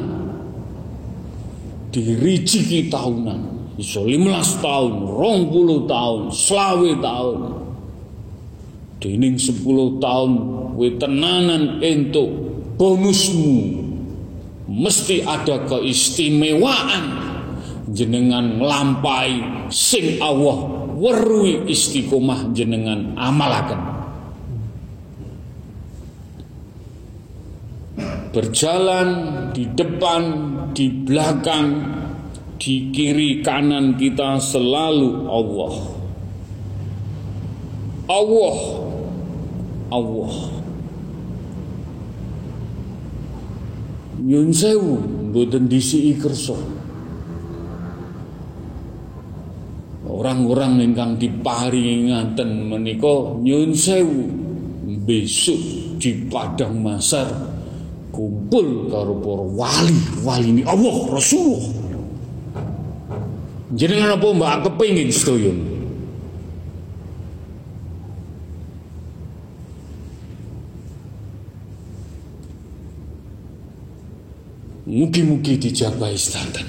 dirijiki 1.93 2.89
tahunan 2.89 3.53
iso 3.77 4.05
15 4.05 4.61
tahun, 4.61 4.91
20 5.17 5.89
tahun, 5.89 6.21
selawe 6.29 6.91
tahun. 7.01 7.39
Dening 9.01 9.35
10 9.35 9.99
tahun 9.99 10.31
kowe 10.77 10.89
tenanan 11.01 11.83
entuk 11.83 12.29
bonusmu. 12.79 13.83
Mesti 14.63 15.27
ada 15.27 15.67
keistimewaan 15.67 17.03
jenengan 17.91 18.63
nglampahi 18.63 19.67
sing 19.69 20.23
Allah 20.23 20.71
weruhi 20.95 21.67
istiqomah 21.67 22.55
jenengan 22.55 23.11
amalaken. 23.19 23.92
Berjalan 28.33 29.09
di 29.53 29.69
depan, 29.77 30.23
di 30.73 30.89
belakang, 30.89 31.69
di 32.57 32.89
kiri 32.89 33.45
kanan 33.45 33.93
kita 33.93 34.41
selalu 34.41 35.29
Allah. 35.29 35.75
Allah. 38.09 38.57
Allah. 39.93 40.33
Nyun 44.17 44.49
sewu 44.49 44.97
mboten 45.29 45.69
disiki 45.69 46.17
kersa. 46.17 46.57
Orang-orang 50.09 50.81
ingkang 50.81 51.21
diparingi 51.21 52.09
ngaten 52.09 52.49
menika 52.65 53.37
nyun 53.45 53.77
sewu 53.77 54.25
besok 55.05 55.61
di 56.01 56.25
padang 56.31 56.81
masar 56.81 57.53
kumpul 58.13 58.93
karo 58.93 59.17
para 59.17 59.45
wali. 59.57 59.99
Wali 60.21 60.47
ini 60.53 60.61
Allah 60.61 60.95
Rasulullah. 61.09 61.73
Jenengan 63.73 64.21
apa 64.21 64.27
mbak? 64.29 64.55
Kepingin 64.69 65.09
sedaya 65.09 65.53
Mugi-mugi 74.93 75.57
dijabahi 75.57 76.13
sedanten. 76.13 76.67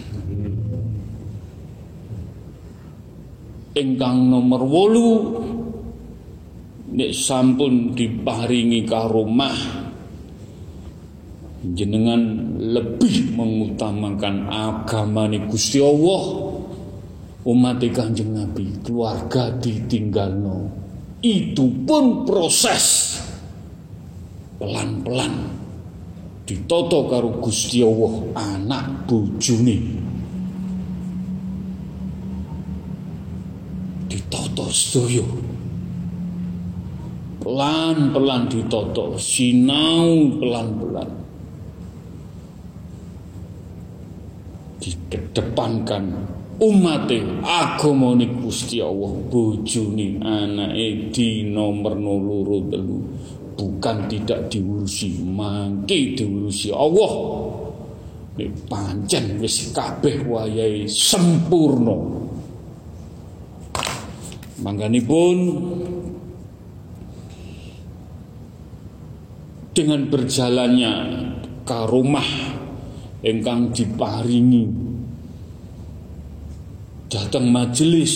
Ingkang 3.75 4.33
nomor 4.33 4.65
wolu 4.65 5.11
nek 6.95 7.11
sampun 7.13 7.93
diparingi 7.93 8.87
karomah 8.89 9.84
jenengan 11.73 12.21
lebih 12.61 13.33
mengutamakan 13.33 14.53
agama 14.53 15.25
Gusti 15.49 15.81
Allah. 15.81 16.53
Umat 17.45 17.81
Kanjeng 17.81 18.37
Nabi 18.37 18.73
keluarga 18.85 19.53
ditinggalno. 19.57 20.69
Itu 21.25 21.73
pun 21.89 22.29
proses. 22.29 23.17
Pelan-pelan. 24.61 25.57
Ditoto 26.45 27.09
karo 27.09 27.41
Gusti 27.41 27.81
Allah 27.81 28.15
anak 28.37 29.09
bojone. 29.09 29.79
Ditoto 34.09 34.65
sedaya. 34.73 35.25
Pelan-pelan 37.45 38.49
ditoto. 38.49 39.21
Sinau 39.21 40.41
pelan-pelan 40.41 41.24
dikedepankan 44.85 46.05
umat 46.61 47.09
agamane 47.41 48.29
Gusti 48.37 48.85
Allah 48.85 49.17
bojone 49.33 50.21
anake 50.21 51.09
di 51.09 51.49
nomor 51.49 51.97
loro 51.97 52.59
telu. 52.69 53.01
Bukan 53.55 54.11
tidak 54.11 54.51
diurusi 54.51 55.25
mangke 55.25 56.19
diurusi 56.19 56.75
Allah. 56.75 57.13
Nek 58.35 58.51
pancen 58.67 59.39
wis 59.39 59.71
kabeh 59.71 60.27
wayahe 60.27 60.91
sempurna. 60.91 61.95
Mangganipun 64.59 65.37
dengan 69.71 70.07
berjalannya 70.11 70.93
karomah 71.63 72.31
ingkang 73.25 73.73
diparingi. 73.73 74.69
Datang 77.09 77.49
majelis 77.49 78.13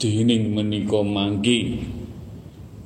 dening 0.00 0.56
menika 0.56 1.04
mangke. 1.04 1.84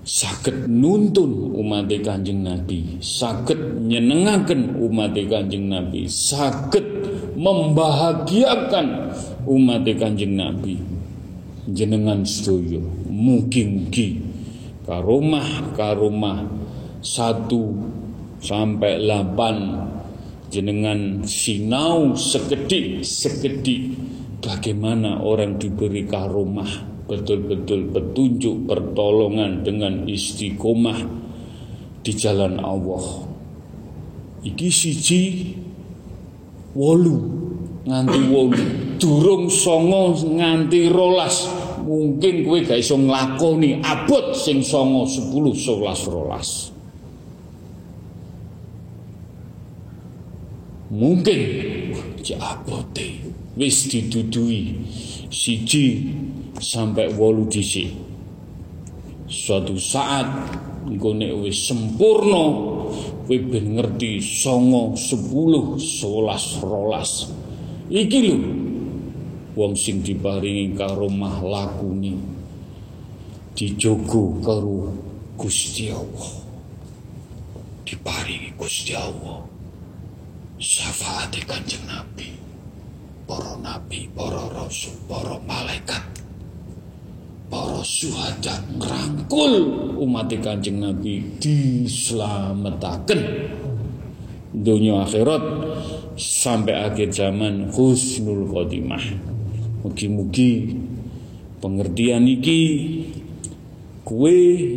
Saged 0.01 0.67
nuntun 0.67 1.55
umat 1.61 1.87
Kanjeng 2.03 2.43
Nabi, 2.43 2.99
saged 2.99 3.85
nyenengaken 3.85 4.81
umat 4.81 5.15
Kanjeng 5.15 5.71
Nabi, 5.71 6.09
saged 6.09 6.83
membahagiakan 7.37 9.13
umat 9.45 9.87
Kanjeng 9.87 10.35
Nabi. 10.35 10.81
Jenengan 11.71 12.27
sedaya 12.27 12.81
mugi-mugi 13.07 14.19
karomah 14.89 15.77
karomah 15.77 16.49
satu 17.05 17.77
sampai 18.41 19.05
8 19.05 20.00
jenengan 20.51 21.23
sinau 21.23 22.19
sekedik 22.19 23.07
sekedik 23.07 23.95
bagaimana 24.43 25.23
orang 25.23 25.63
diberi 25.63 26.03
karomah 26.11 26.91
betul-betul 27.07 27.91
petunjuk 27.95 28.67
pertolongan 28.67 29.63
dengan 29.63 30.07
istiqomah 30.07 30.99
di 32.03 32.13
jalan 32.15 32.59
Allah. 32.63 33.27
Iki 34.47 34.69
siji 34.71 35.23
wolu 36.75 37.19
nganti 37.87 38.21
wolu. 38.31 38.63
Durung 39.01 39.51
songo 39.51 40.19
nganti 40.19 40.87
rolas. 40.87 41.51
Mungkin 41.81 42.47
kue 42.47 42.63
gak 42.63 42.79
iso 42.79 42.95
nglakoni 42.95 43.83
abot 43.83 44.37
sing 44.37 44.63
songo 44.63 45.09
sepuluh 45.09 45.57
sebelas 45.57 46.07
rolas 46.07 46.80
mungkin. 50.91 51.41
Jabote 52.21 53.33
wis 53.57 53.89
didudui. 53.89 54.77
Siji 55.31 56.13
sampai 56.59 57.15
wolu 57.15 57.47
disi 57.47 57.89
suatu 59.31 59.79
saat 59.79 60.27
engko 60.85 61.15
nek 61.15 61.33
wis 61.39 61.71
sempurna 61.71 62.45
kowe 63.25 63.37
ben 63.47 63.79
ngerti 63.79 64.19
songo 64.19 64.99
sepuluh 64.99 65.79
sebelas 65.79 66.59
rolas. 66.61 67.31
Iki 67.91 68.19
lho 68.27 68.39
wong 69.55 69.75
sing 69.79 70.03
diparingi 70.03 70.75
karomah 70.75 71.41
lakune. 71.43 72.19
Dijogo 73.55 74.41
karo 74.43 74.95
Gusti 75.39 75.91
Allah. 75.91 76.33
Diparingi 77.87 78.55
Gusti 78.55 78.95
Allah 78.95 79.50
syafaat 80.61 81.33
kanjeng 81.49 81.81
Nabi 81.89 82.37
para 83.25 83.57
nabi, 83.65 84.13
para 84.13 84.45
rasul, 84.53 84.93
para 85.09 85.41
malaikat 85.49 86.05
para 87.51 87.83
syuhada 87.83 88.63
ngerangkul 88.77 89.53
umat 89.99 90.31
kanjeng 90.39 90.85
Nabi 90.85 91.25
diselamatkan 91.43 93.19
dunia 94.55 95.03
akhirat 95.03 95.43
sampai 96.15 96.77
akhir 96.77 97.11
zaman 97.11 97.73
husnul 97.73 98.47
khotimah. 98.47 99.03
Mugi-mugi 99.81 100.77
pengertian 101.59 102.29
iki 102.29 102.61
kue 104.05 104.37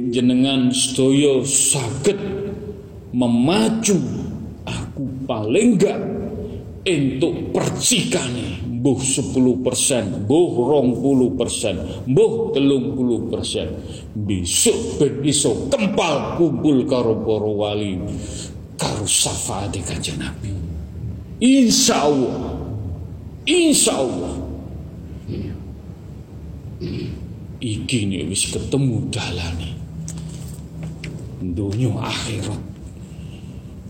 jenengan 0.09 0.71
stoyo 0.71 1.43
sakit 1.43 2.15
memacu 3.11 4.22
paling 5.24 5.80
gak 5.80 5.99
untuk 6.84 7.55
percikane 7.55 8.63
mbuh 8.84 8.99
10 8.99 9.63
persen, 9.63 10.28
mbuh 10.28 10.51
rong 10.59 10.99
puluh 10.99 11.32
persen, 11.39 11.80
mbuh 12.03 12.51
telung 12.51 12.91
puluh 12.91 13.32
persen. 13.32 13.71
Besok 14.11 14.99
ben 14.99 15.24
kempal 15.71 16.36
kumpul 16.36 16.84
karo 16.84 17.24
para 17.24 17.47
wali, 17.47 17.95
karo 18.76 19.07
syafaat 19.07 19.71
kanjeng 19.88 20.19
Nabi. 20.19 20.51
Insya 21.39 22.03
Allah, 22.03 22.59
insya 23.47 23.93
Allah. 23.95 24.36
Iki 27.63 27.99
nih 28.11 28.28
wis 28.28 28.51
ketemu 28.51 29.07
dalane. 29.07 29.71
Dunia 31.39 32.03
akhirat 32.03 32.72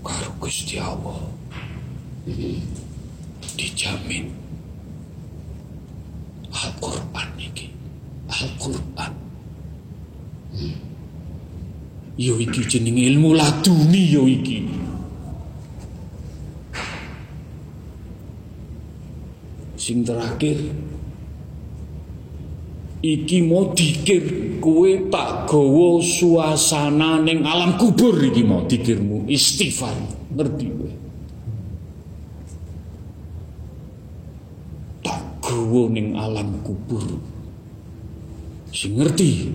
karo 0.04 0.30
Gusti 0.38 0.76
Allah. 0.78 1.24
Dijamin. 3.58 4.28
Al-Quran 6.54 7.30
iki 7.40 7.68
Al-Quran. 8.30 9.14
Yo 12.14 12.38
iki 12.38 12.62
jeneng 12.70 13.00
ilmu 13.00 13.34
laduni 13.34 14.04
yo 14.14 14.30
iki. 14.30 14.70
Sing 19.80 20.06
terakhir 20.06 20.62
Iki 23.04 23.44
mau 23.44 23.68
dikir 23.76 24.24
kue 24.64 25.12
tak 25.12 25.52
gawa 25.52 26.00
suasana 26.00 27.20
ning 27.20 27.44
alam 27.44 27.76
kubur 27.76 28.16
iki 28.16 28.48
mau 28.48 28.64
dikirmu. 28.64 29.28
Istighfar 29.28 29.92
ngerti 30.32 30.66
kowe? 30.72 30.92
Gawa 35.44 35.82
ning 35.92 36.16
alam 36.16 36.64
kubur. 36.64 37.04
Sing 38.72 38.96
ngerti? 38.96 39.52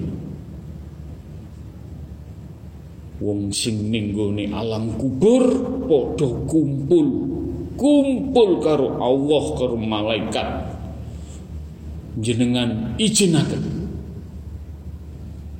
Wong 3.24 3.48
sing 3.56 3.88
ning 3.88 4.12
alam 4.52 4.92
kubur 5.00 5.48
padha 5.88 6.28
kumpul. 6.44 7.08
Kumpul 7.80 8.50
karo 8.60 9.00
Allah 9.00 9.44
karo 9.56 9.76
malaikat 9.80 10.48
jenengan 12.18 12.98
izinaken 12.98 13.78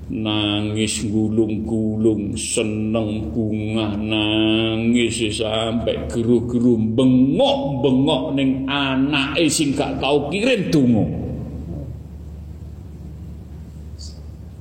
nangis 0.08 1.04
gulung-gulung 1.04 2.32
seneng 2.32 3.28
bunga 3.28 3.92
nangis 3.92 5.20
sampai 5.36 6.08
geru-geru 6.08 6.80
bengok-bengok 6.96 8.24
ning 8.32 8.64
anake 8.64 9.52
sing 9.52 9.76
gak 9.76 10.00
tau 10.00 10.32
kirim 10.32 10.72
donga. 10.72 11.04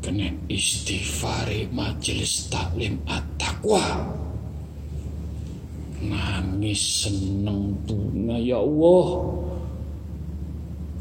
Kena 0.04 0.28
istighfari 0.52 1.68
majelis 1.72 2.48
taklim 2.52 3.00
at-taqwa. 3.08 4.04
Nangis 6.04 7.08
seneng 7.08 7.72
bunga 7.88 8.36
ya 8.36 8.60
Allah 8.60 9.08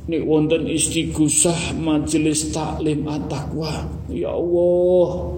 Nek 0.07 0.23
wonten 0.23 0.71
istighosah 0.71 1.75
majelis 1.83 2.55
taklim 2.55 3.11
at-taqwa. 3.11 3.91
Ya 4.07 4.31
Allah. 4.31 5.35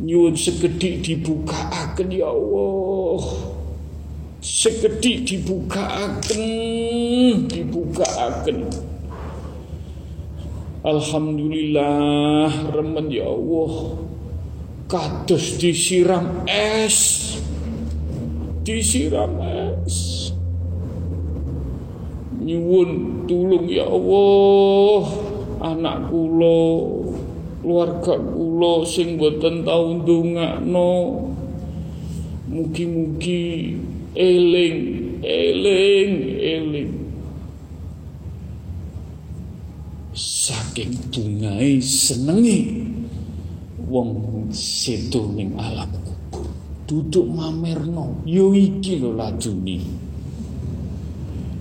Nyuwun 0.00 0.32
sekedik 0.32 1.04
dibukaaken 1.04 2.08
ya 2.08 2.32
Allah. 2.32 3.20
Sekedik 4.40 5.28
dibukaaken, 5.28 6.44
dibukaaken. 7.44 8.72
Alhamdulillah 10.80 12.72
remen 12.72 13.12
ya 13.12 13.28
Allah. 13.28 14.00
Kados 14.88 15.60
disiram 15.60 16.48
es. 16.48 17.36
Disiram 18.64 19.36
es 19.44 20.27
nyuwun 22.48 22.90
tulung 23.28 23.68
ya 23.68 23.84
Allah. 23.84 25.04
Anak 25.58 26.08
kula 26.08 26.60
keluarga 27.60 28.14
kula 28.16 28.86
sing 28.88 29.20
boten 29.20 29.66
tau 29.66 30.00
ndongakno 30.00 30.90
mugi-mugi 32.48 33.76
eling 34.16 34.78
eling 35.20 36.12
eling. 36.40 36.92
Saking 40.16 40.96
tungai 41.12 41.76
senengi 41.84 42.88
wong 43.84 44.48
sedo 44.54 45.28
ning 45.36 45.52
alam 45.60 45.92
kubur 46.00 46.48
duduk 46.88 47.28
mamerno. 47.28 48.24
Yo 48.24 48.56
iki 48.56 48.96
lho 49.02 49.12
lajune 49.12 50.07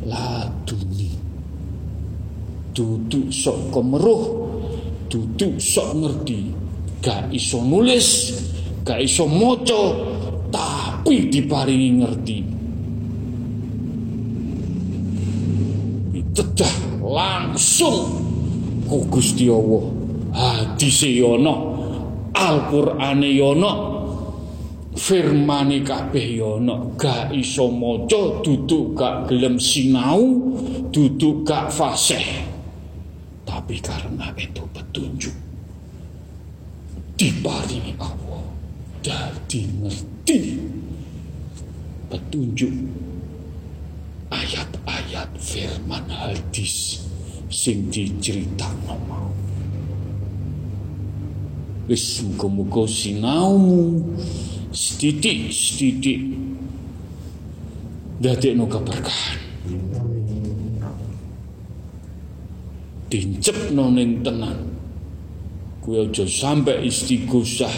laduni 0.08 1.12
duduk 2.72 3.34
sok 3.34 3.74
kemeruh 3.74 4.24
duduk 5.10 5.58
sok 5.58 5.89
ngerti. 5.97 6.53
Gak 7.01 7.32
iso 7.32 7.64
nulis 7.64 8.36
gak 8.84 8.99
iso 9.01 9.26
moco 9.26 9.82
tapi 10.51 11.32
diparingi 11.32 11.89
ngerti. 12.03 12.38
Tedah 16.38 17.01
langsung 17.01 18.14
ku 18.86 19.01
Gusti 19.10 19.49
Allah. 19.49 19.86
Hadise 20.38 21.10
yono 21.10 21.55
Al-Qur'ane 22.38 23.26
yono 23.34 23.97
firmane 24.98 25.86
kabeh 25.86 26.41
yono 26.41 26.98
gak 26.98 27.30
iso 27.30 27.70
maca 27.70 28.41
duduk 28.41 28.98
gak 28.98 29.30
gelem 29.30 29.62
sinau 29.62 30.22
duduk 30.89 31.45
gak 31.45 31.70
fasih. 31.70 32.43
Tapi 33.45 33.80
karena 33.80 34.34
itu 34.36 34.66
petunjuk 34.74 35.36
diparingi 37.18 37.93
Allah 37.98 38.45
jadi 39.02 39.62
ngerti 39.82 40.41
petunjuk 42.12 42.74
ayat-ayat 44.30 45.30
firman 45.39 46.06
hadis 46.12 47.02
sing 47.48 47.88
diceritakno 47.89 49.00
mau 49.08 49.32
wis 51.88 52.20
muga-muga 52.22 52.84
sinaumu 52.84 54.04
setitik-setitik 54.72 56.22
dadekno 58.22 58.65
keberkahan 58.65 59.47
dincepno 63.07 63.88
ning 63.91 64.24
tenan. 64.24 64.59
Kuwi 65.82 66.03
aja 66.03 66.28
sampe 66.28 66.76
istighosah 66.84 67.72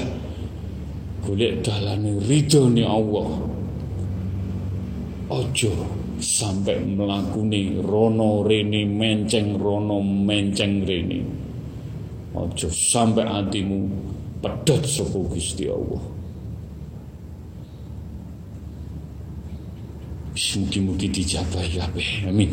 golek 1.21 1.61
dalane 1.61 2.17
ridhone 2.25 2.83
Allah. 2.85 3.29
Aja 5.29 5.73
sampai 6.17 6.81
melakuni 6.81 7.77
rono 7.85 8.41
rene 8.41 8.81
menceng 8.89 9.61
rono 9.61 10.01
menceng 10.01 10.81
rene. 10.89 11.21
Aja 12.33 12.69
sampai 12.73 13.29
hatimu 13.29 13.79
pedot 14.41 14.81
saka 14.89 15.19
Gusti 15.29 15.69
Allah 15.69 16.18
Mugi-mugi 20.39 21.11
dijabahi 21.11 21.75
kabeh. 21.75 22.31
Amin. 22.31 22.47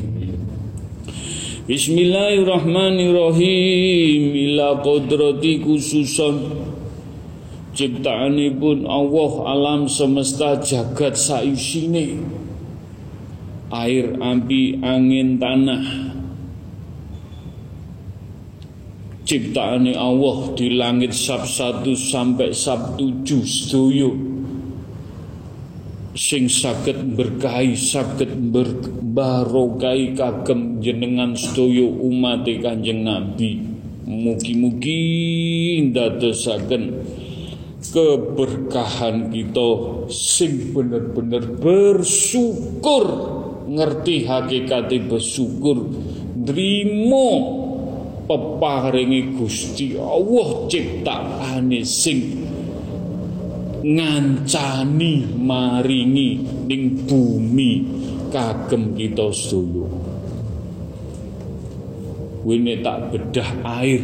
Bismillahirrahmanirrahim 1.70 4.34
ila 4.34 4.82
kodrati 4.82 5.62
khususon 5.62 6.66
ciptaanipun 7.78 8.90
Allah 8.90 9.32
alam 9.46 9.86
semesta 9.86 10.58
jagat 10.58 11.14
saisine 11.14 12.26
air 13.70 14.18
api 14.18 14.82
angin 14.82 15.38
tanah 15.38 16.10
ciptaane 19.26 19.90
Allah 19.94 20.54
di 20.58 20.74
langit 20.74 21.14
sab 21.14 21.46
1 21.46 21.86
sampai 21.94 22.50
sab 22.50 22.98
7 22.98 23.46
sedoyo 23.46 24.35
sing 26.16 26.48
saged 26.48 27.12
berkahi 27.12 27.76
saged 27.76 28.32
berbarokai 28.48 30.16
kagem 30.16 30.80
jenengan 30.80 31.36
sedaya 31.36 31.84
umat 31.84 32.48
Kanjeng 32.48 33.04
Nabi. 33.04 33.60
Mugi-mugi 34.08 35.02
ndadosaken 35.92 36.82
keberkahan 37.92 39.28
kita 39.28 39.68
sing 40.08 40.72
bener-bener 40.72 41.42
bersyukur 41.52 43.04
ngerti 43.68 44.24
hakikat 44.24 44.88
bersyukur 45.10 45.84
drimo 46.32 47.28
peparingi 48.24 49.36
Gusti 49.36 49.98
Allah 49.98 50.70
ciptaane 50.70 51.82
sing 51.82 52.45
ngancani 53.86 55.22
maringi 55.38 56.42
ning 56.66 57.06
bumi 57.06 57.70
kagem 58.34 58.98
kita 58.98 59.30
sedaya. 59.30 59.86
Wene 62.42 62.82
tak 62.82 63.14
bedah 63.14 63.50
air. 63.82 64.02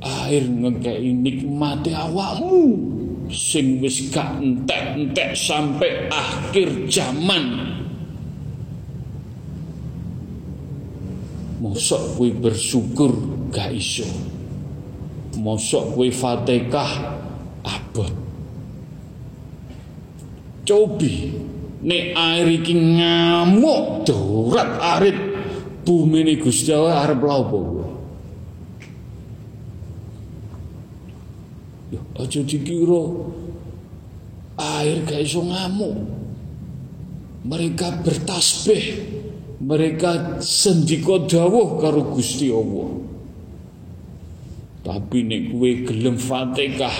Air 0.00 0.44
ngekei 0.46 1.10
nikmati 1.10 1.90
awakmu 1.90 2.62
sing 3.30 3.82
wis 3.82 4.10
gak 4.10 4.38
entek-entek 4.38 5.34
sampai 5.34 6.06
akhir 6.10 6.86
zaman. 6.86 7.66
Mosok 11.60 12.16
kowe 12.16 12.30
bersyukur 12.40 13.12
gak 13.52 13.70
iso 13.74 14.08
mosok 15.40 15.96
kowe 15.96 16.08
Fatihah 16.12 16.92
abot. 17.64 18.12
Cobi. 20.68 21.32
Nek 21.80 22.12
air 22.12 22.46
iki 22.60 22.76
ngamuk 22.76 24.04
darat 24.04 24.70
arit. 25.00 25.18
Bumi 25.80 26.20
ini 26.20 26.36
Gusti 26.36 26.68
Allah 26.76 27.08
arep 27.08 27.24
lha 27.24 27.34
opo 27.40 27.58
Yo 31.88 32.04
aja 32.20 32.44
dikira 32.44 33.02
air 34.60 35.00
gak 35.08 35.24
iso 35.24 35.40
ngamuk. 35.40 35.96
Mereka 37.48 38.04
bertasbih. 38.04 38.84
Mereka 39.64 40.40
sendika 40.44 41.24
dawuh 41.24 41.80
karo 41.80 42.12
Gusti 42.12 42.52
Allah 42.52 43.09
tapi 44.80 45.28
nek 45.28 45.52
kowe 45.52 45.70
gelem 45.84 46.16
Fatihah, 46.16 46.98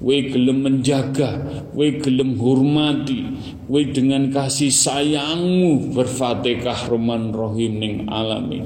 kowe 0.00 0.18
gelem 0.24 0.58
menjaga, 0.64 1.36
kowe 1.72 1.88
gelem 2.00 2.40
hormati, 2.40 3.20
kowe 3.68 3.80
dengan 3.84 4.32
kasih 4.32 4.72
sayangmu 4.72 5.92
berfatihah 5.92 6.88
Rahman 6.88 7.36
Rahim 7.36 7.72
ning 7.76 7.94
alami. 8.08 8.64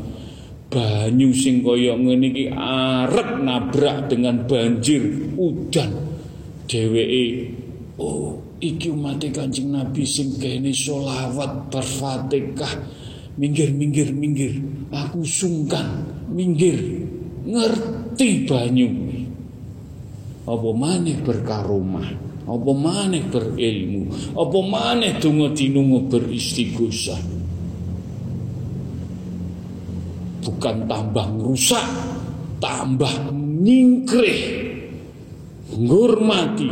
Banyu 0.70 1.30
sing 1.30 1.62
kaya 1.62 1.94
ngene 1.94 2.34
iki 2.34 2.46
arep 2.50 3.42
nabrak 3.42 4.10
dengan 4.10 4.42
banjir 4.46 5.34
udan. 5.38 5.90
Dheweke 6.66 7.54
oh 8.00 8.42
iki 8.58 8.90
umat 8.90 9.22
Kanjeng 9.30 9.70
Nabi 9.70 10.02
sing 10.02 10.34
kene 10.38 10.74
selawat 10.74 11.70
berfatihah. 11.70 13.02
Minggir, 13.34 13.74
minggir, 13.74 14.14
minggir. 14.14 14.62
Aku 14.94 15.26
sungkan, 15.26 16.06
minggir. 16.30 17.02
Ngerti 17.44 18.48
banyu. 18.48 18.88
Apa 20.44 20.70
maneh 20.72 21.16
berkaromah. 21.20 22.08
Apa 22.44 22.72
maneh 22.72 23.24
berilmu. 23.28 24.12
Apa 24.36 24.58
maneh 24.64 25.16
donga 25.20 25.52
dinunga 25.52 26.08
beristighosah. 26.08 27.20
Bukan 30.44 30.76
tambah 30.84 31.26
rusak, 31.40 31.84
tambah 32.60 33.32
nyingkrih. 33.32 34.40
Ngurmati 35.72 36.68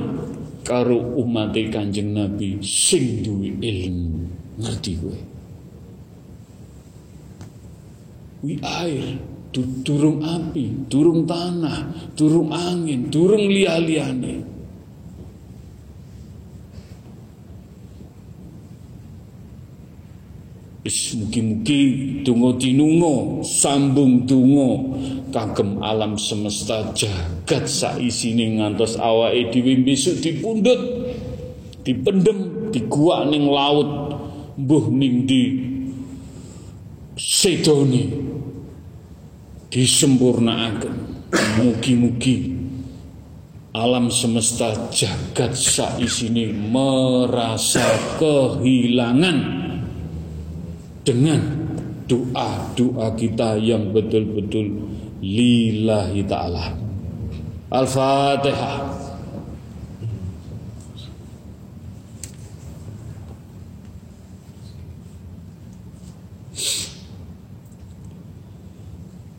karo 0.61 1.01
umat 1.25 1.57
Kanjeng 1.73 2.13
Nabi 2.13 2.61
sing 2.61 3.25
duwe 3.25 3.57
ilmu. 3.57 4.29
Ngerti 4.61 4.93
kowe? 5.01 5.21
Wi 8.45 8.61
air 8.61 9.32
durung 9.53 10.25
api, 10.25 10.89
durung 10.89 11.29
tanah, 11.29 12.13
durung 12.17 12.49
angin, 12.49 13.13
durung 13.13 13.45
liya-liyane. 13.45 14.49
Wis 20.83 21.15
mugi-mugi 21.15 21.83
donga 22.27 22.59
dinunga 22.59 23.47
sambung 23.47 24.27
donga 24.27 24.99
kagem 25.31 25.79
alam 25.79 26.19
semesta 26.19 26.91
jagat 26.91 27.71
saisine 27.71 28.59
ngantos 28.59 28.99
awake 28.99 29.55
dhewe 29.55 29.79
besok 29.87 30.19
dipundhut 30.19 30.83
dipendem 31.87 32.67
diguak 32.75 33.31
ning 33.31 33.47
laut 33.47 34.19
mbuh 34.59 34.91
ning 34.91 35.23
di 35.23 35.71
sedone 37.15 38.32
disempurnaaken 39.73 40.95
mugi-mugi 41.57 42.53
alam 43.73 44.13
semesta 44.13 44.93
jagat 44.93 45.57
saisini 45.57 46.53
merasa 46.53 47.81
kehilangan 48.21 49.39
dengan 51.01 51.41
doa-doa 52.05 53.17
kita 53.17 53.57
yang 53.57 53.97
betul-betul 53.97 54.93
lillahi 55.25 56.21
ta'ala. 56.29 56.77
Al-Fatihah. 57.73 59.02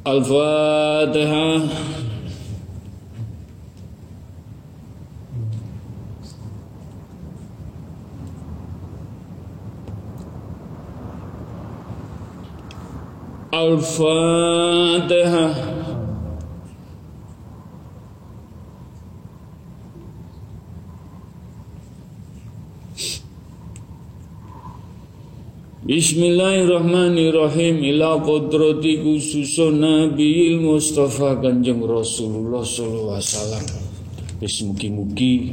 الفاتحة. 0.07 1.61
الفاتحة. 13.53 15.53
Bismillahirrahmanirrahim 25.83 27.83
ila 27.91 28.15
qudrati 28.23 29.03
khususun 29.03 29.83
Nabiil 29.83 30.63
Mustafa 30.63 31.35
Kanjeng 31.43 31.83
Rasulullah 31.83 32.63
sallallahu 32.63 33.19
alaihi 33.19 33.27
wasallam. 33.27 33.65
Wis 34.39 34.63
mugi-mugi 34.63 35.51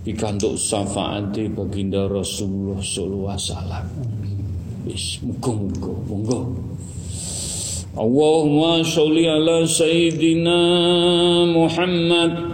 pikantuk 0.00 0.56
syafaate 0.56 1.52
baginda 1.52 2.08
Rasulullah 2.08 2.80
sallallahu 2.80 3.36
alaihi 3.36 3.44
wasallam. 3.44 3.84
Wis 4.88 5.20
muga-muga 5.20 5.92
monggo. 6.08 6.40
Allahumma 8.00 8.80
sholli 8.80 9.28
ala 9.28 9.68
sayyidina 9.68 10.56
Muhammad 11.52 12.53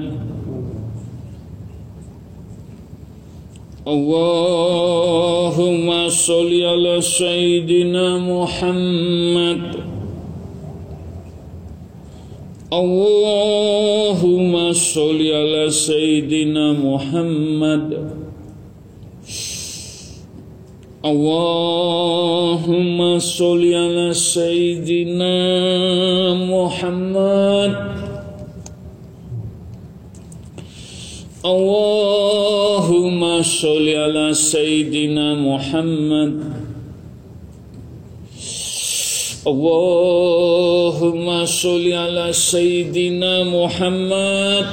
اللهم 3.91 5.87
صل 6.09 6.51
على 6.63 7.01
سيدنا 7.01 8.17
محمد. 8.17 9.75
اللهم 12.73 14.53
صل 14.73 15.19
على 15.39 15.69
سيدنا 15.69 16.73
محمد. 16.73 17.87
اللهم 21.05 22.99
صل 23.19 23.73
على 23.73 24.13
سيدنا 24.13 25.35
محمد. 26.53 27.75
اللهم 31.45 32.50
صل 33.42 33.88
على 33.88 34.34
سيدنا 34.34 35.34
محمد 35.34 36.32
اللهم 39.46 41.28
صل 41.46 41.86
على 41.92 42.32
سيدنا 42.32 43.44
محمد 43.44 44.66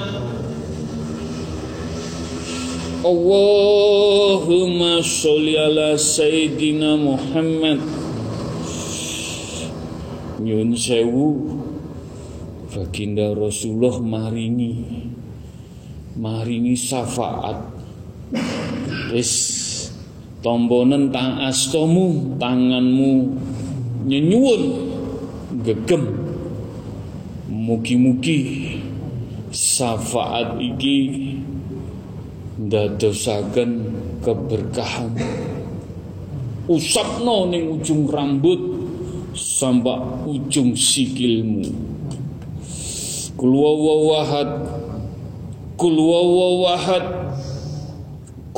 اللهم 3.06 4.82
صل 5.02 5.48
على 5.66 5.90
سيدنا 5.98 6.96
محمد 6.96 7.80
Nyun 10.44 10.76
sewu 10.76 11.56
Baginda 12.74 13.32
Rasulullah 13.32 13.96
maringi 14.02 14.76
maringi 16.20 16.76
syafaat 16.76 17.77
wis 19.13 19.33
tombonen 20.45 21.11
tang 21.11 21.41
astomu 21.43 22.37
tanganmu 22.39 23.35
nyenyuwun 24.07 24.63
gegem. 25.65 26.05
Mugi-mugi 27.49 28.41
syafaat 29.53 30.57
iki 30.57 30.97
ndadosaken 32.57 33.71
keberkahan. 34.25 35.13
Usapno 36.69 37.49
ning 37.49 37.77
ujung 37.77 38.09
rambut 38.09 38.61
sampai 39.33 40.29
ujung 40.29 40.77
sikilmu. 40.77 41.65
Kul 43.37 43.53
wawawahad 43.53 44.51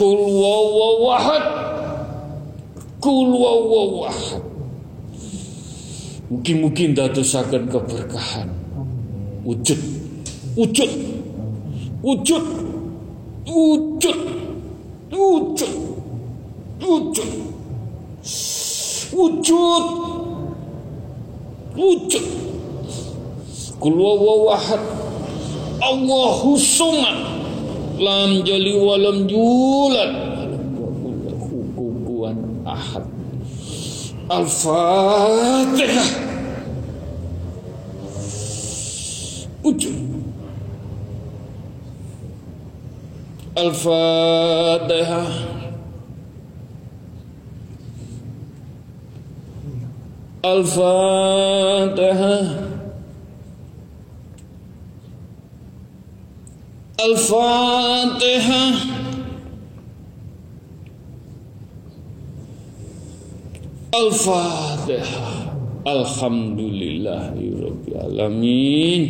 Kul 0.01 0.17
wawawahad 0.17 1.45
Kul 3.05 3.29
wawawahad 3.37 4.41
Mungkin-mungkin 6.31 6.95
dadosaken 6.95 7.67
keberkahan. 7.69 8.49
Wujud. 9.43 9.81
Wujud. 10.55 10.91
Wujud. 12.01 12.45
Wujud. 13.51 14.19
Wujud. 15.11 15.73
Wujud. 16.81 17.29
Wujud. 19.11 19.87
Wujud. 21.75 22.27
Kul 23.83 23.95
wawawahad 23.99 24.83
Allahu 25.83 26.55
lam 28.01 28.41
jali 28.49 28.73
walam 28.73 29.29
julad 29.29 30.13
kukuan 31.77 32.65
ahad. 32.65 33.05
Al-Fatihah. 34.31 36.11
Ujung. 39.61 40.01
Al-Fatihah. 43.53 45.29
Al-Fatihah 50.41 52.41
الفاتحة 57.05 58.73
الفاتحة 63.95 65.41
alamin. 68.01 69.03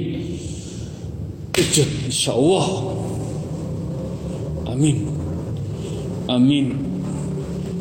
Amin. 4.70 4.98
Amin. 6.30 6.66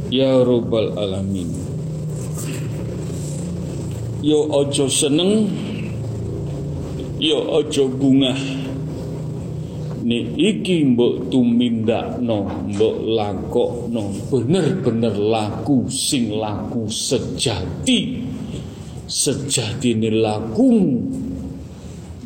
Ya 0.09 0.41
rabbal 0.41 0.97
alamin. 0.97 1.53
Yo 4.25 4.49
ojo 4.51 4.89
seneng, 4.89 5.47
yo 7.21 7.39
ojo 7.61 7.87
bunga 7.87 8.33
ni 10.09 10.25
iki 10.33 10.89
mbok 10.89 11.29
tumindakno 11.29 12.49
mbok 12.73 12.97
lakokno 13.13 14.09
bener-bener 14.33 15.13
laku 15.13 15.85
sing 15.85 16.33
laku 16.33 16.89
sejati. 16.89 18.25
Sejatine 19.05 20.09
lakumu. 20.09 20.97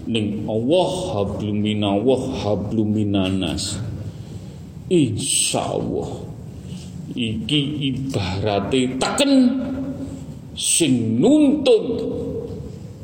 Ning 0.08 0.48
Allah 0.48 0.92
hablum 1.12 1.60
minallah 1.60 2.24
hablum 2.44 2.96
minanas 2.96 3.76
insyaallah. 4.88 6.24
Iki 7.12 7.62
ibarate 7.92 8.96
teken 8.96 9.34
sing 10.56 11.20
nuntun. 11.20 11.84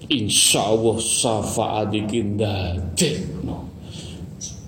Insyaallah 0.08 0.98
syafaat 1.04 1.92
iki 1.92 2.24
ndadekno 2.24 3.29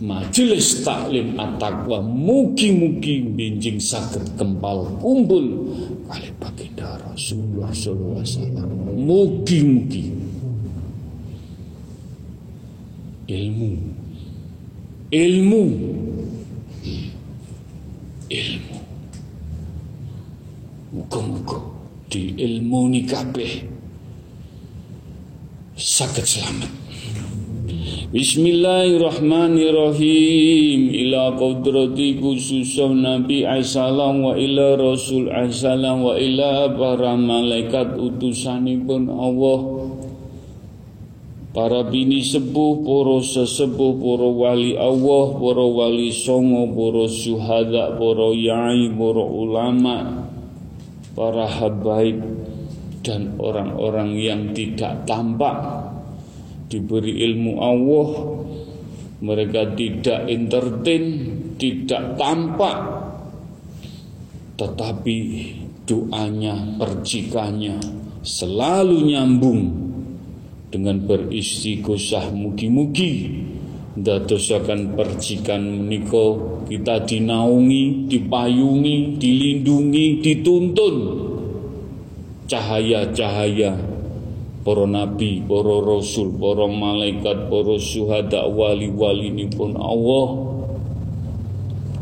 Majelis 0.01 0.81
Taklim 0.81 1.37
At-Taqwa 1.37 2.01
mugi-mugi 2.01 3.21
binjing 3.37 3.77
sakit 3.77 4.33
kempal 4.33 4.97
kumpul 4.97 5.45
kali 6.09 6.33
baginda 6.41 6.97
Rasulullah 7.05 7.69
sallallahu 7.69 8.17
alaihi 8.17 8.33
wasallam. 8.33 8.69
Mugi-mugi. 8.97 10.05
Ilmu. 13.29 13.71
Ilmu. 15.13 15.63
Ilmu. 18.25 18.77
Muga-muga 20.97 21.59
di 22.09 22.33
ilmu 22.41 22.89
kabeh. 23.05 23.69
Sakit 25.77 26.25
selamat 26.25 26.71
Bismillahirrahmanirrahim. 28.11 30.91
Ila 30.91 31.31
qudrati 31.39 32.19
khususah 32.19 32.91
Nabi 32.91 33.47
Aisalam 33.47 34.19
wa 34.19 34.35
ila 34.35 34.75
Rasul 34.75 35.31
Aisalam 35.31 36.03
wa 36.03 36.19
ila 36.19 36.75
para 36.75 37.15
malaikat 37.15 37.95
utusanipun 37.95 39.07
Allah. 39.07 39.59
Para 41.55 41.87
bini 41.87 42.19
sepuh, 42.19 42.83
para 42.83 43.23
sesepuh, 43.23 43.95
para 43.95 44.27
wali 44.27 44.75
Allah, 44.75 45.25
para 45.31 45.63
wali 45.71 46.11
songo, 46.11 46.67
para 46.67 47.07
syuhada, 47.07 47.95
para 47.95 48.27
yai, 48.35 48.91
para 48.91 49.23
ulama, 49.23 50.27
para 51.15 51.47
habaib, 51.47 52.19
dan 53.07 53.39
orang-orang 53.39 54.19
yang 54.19 54.51
tidak 54.51 55.07
tampak 55.07 55.80
diberi 56.71 57.19
ilmu 57.27 57.51
Allah 57.59 58.09
mereka 59.21 59.69
tidak 59.77 60.25
entertain 60.25 61.05
tidak 61.61 62.17
tampak. 62.17 62.77
Tetapi 64.57 65.17
doanya 65.85 66.77
percikannya 66.81 67.77
selalu 68.25 69.13
nyambung 69.13 69.61
dengan 70.73 71.05
beristighosah 71.05 72.33
mugi-mugi. 72.33 73.45
Dadosaken 73.91 74.95
percikan 74.95 75.67
meniko 75.67 76.39
kita 76.71 77.03
dinaungi, 77.03 78.07
dipayungi, 78.07 79.19
dilindungi, 79.19 80.05
dituntun. 80.23 80.95
Cahaya-cahaya 82.47 83.90
para 84.61 84.85
nabi, 84.85 85.41
para 85.45 85.75
rasul, 85.81 86.33
para 86.37 86.65
malaikat, 86.69 87.49
para 87.49 87.75
syuhada, 87.81 88.45
wali-wali 88.45 89.33
ini 89.33 89.49
pun 89.49 89.73
Allah 89.77 90.27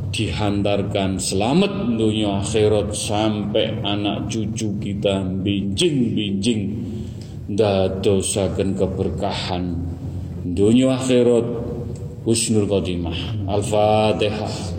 dihantarkan 0.10 1.16
selamat 1.16 1.96
dunia 1.96 2.44
akhirat 2.44 2.92
sampai 2.92 3.80
anak 3.88 4.28
cucu 4.28 4.76
kita 4.82 5.24
binjing-binjing 5.24 6.76
dadosaken 7.48 8.76
keberkahan 8.76 9.80
dunia 10.44 11.00
akhirat. 11.00 11.72
Husnul 12.20 12.68
khotimah. 12.68 13.48
Al-fatihah 13.48 14.79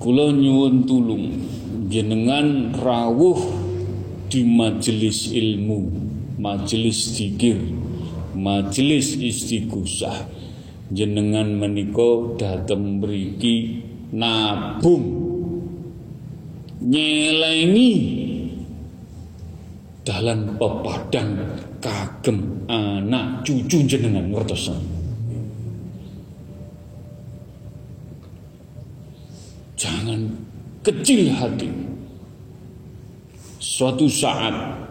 Kula 0.00 0.32
nyuwun 0.32 0.88
tulung 0.88 1.28
jenengan 1.92 2.72
rawuh 2.72 3.36
di 4.32 4.48
majelis 4.48 5.28
ilmu, 5.28 5.92
majelis 6.40 7.20
zikir, 7.20 7.60
majelis 8.32 9.20
istighosah. 9.20 10.24
Jenengan 10.88 11.52
menika 11.52 12.32
dateng 12.40 13.04
mriki 13.04 13.84
nabung 14.16 15.04
nyelengi 16.80 17.92
dalan 20.00 20.56
pepadang 20.56 21.30
kagem 21.84 22.64
anak 22.72 23.44
cucu 23.44 23.84
jenengan 23.84 24.32
ngertosan. 24.32 24.80
Jangan 29.80 30.28
kecil 30.90 31.30
hati. 31.38 31.70
Suatu 33.62 34.10
saat 34.10 34.82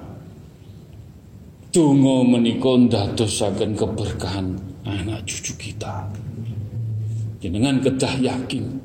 Tungo 1.70 2.26
menikah 2.26 2.82
ndadosaken 2.82 3.78
keberkahan 3.78 4.58
anak 4.90 5.22
cucu 5.30 5.54
kita. 5.54 6.10
Jenengan 7.46 7.78
kedah 7.78 8.18
yakin. 8.18 8.82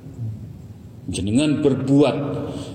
Jenengan 1.09 1.65
berbuat, 1.65 2.17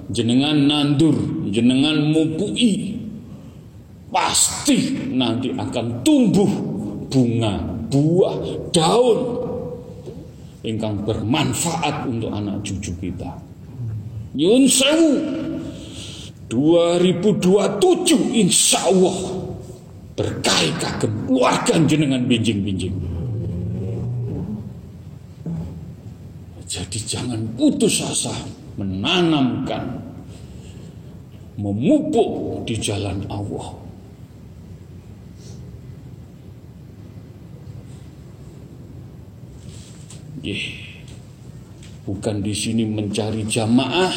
jenengan 0.10 0.58
nandur, 0.66 1.14
jenengan 1.54 2.10
mupui. 2.10 2.98
Pasti 4.10 5.14
nanti 5.14 5.54
akan 5.54 6.02
tumbuh 6.02 6.50
bunga, 7.06 7.62
buah, 7.94 8.38
daun 8.74 9.20
ingkang 10.66 11.06
bermanfaat 11.06 12.10
untuk 12.10 12.34
anak 12.34 12.66
cucu 12.66 12.98
kita. 12.98 13.49
Nyun 14.38 14.70
sewu 14.70 15.12
2027 16.50 18.38
insya 18.38 18.78
Allah 18.86 19.18
berkait 20.14 20.74
kagem 20.78 21.14
keluarga 21.26 21.74
jenengan 21.86 22.22
binjing-binjing. 22.26 22.94
Jadi 26.70 27.00
jangan 27.02 27.42
putus 27.58 28.06
asa 28.06 28.34
menanamkan 28.78 30.06
memupuk 31.58 32.62
di 32.70 32.78
jalan 32.78 33.26
Allah. 33.26 33.80
Bukan 42.10 42.42
di 42.42 42.58
sini 42.58 42.90
mencari 42.90 43.46
jamaah, 43.46 44.10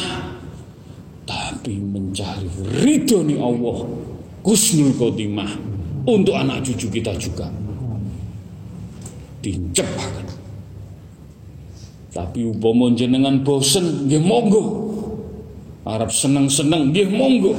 tapi 1.29 1.77
mencari 1.77 2.49
ridho 2.81 3.21
nih 3.21 3.37
Allah. 3.37 3.85
Kusnul 4.41 4.97
Khotimah 4.97 5.53
untuk 6.09 6.33
anak 6.33 6.65
cucu 6.65 6.89
kita 6.89 7.13
juga. 7.21 7.53
Dicepakan. 9.45 10.25
Tapi 12.17 12.49
upama 12.49 12.89
jenengan 12.97 13.45
bosen, 13.45 14.09
nggih 14.09 14.25
monggo. 14.25 14.89
Arab 15.85 16.09
seneng-seneng, 16.09 16.89
nggih 16.89 17.13
monggo. 17.13 17.53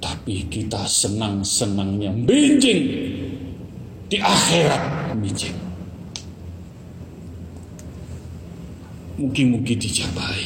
Tapi 0.00 0.48
kita 0.48 0.88
senang-senangnya 0.88 2.16
benjing 2.24 2.80
di 4.08 4.16
akhirat 4.16 5.01
mijing. 5.16 5.56
Mugi-mugi 9.20 9.76
dijabai. 9.76 10.44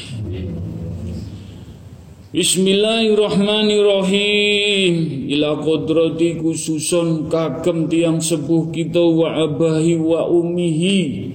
Bismillahirrahmanirrahim 2.37 5.25
Ila 5.33 5.57
kodrati 5.57 6.37
khususon 6.37 7.33
kagem 7.33 7.89
tiang 7.89 8.21
sepuh 8.21 8.69
kita 8.77 9.01
wa 9.01 9.41
abahi 9.41 9.97
wa 9.97 10.29
umihi 10.29 11.33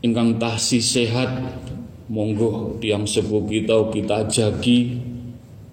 Ingkang 0.00 0.40
tahsi 0.40 0.80
sehat 0.80 1.36
monggo 2.08 2.80
tiang 2.80 3.04
sepuh 3.04 3.44
kita 3.44 3.92
kita 3.92 4.24
jagi 4.32 5.04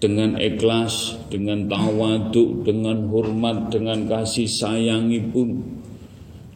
dengan 0.01 0.33
ikhlas, 0.41 1.21
dengan 1.29 1.69
tawaduk, 1.69 2.65
dengan 2.65 3.05
hormat, 3.13 3.69
dengan 3.69 4.09
kasih 4.09 4.49
sayangi 4.49 5.21
pun 5.29 5.61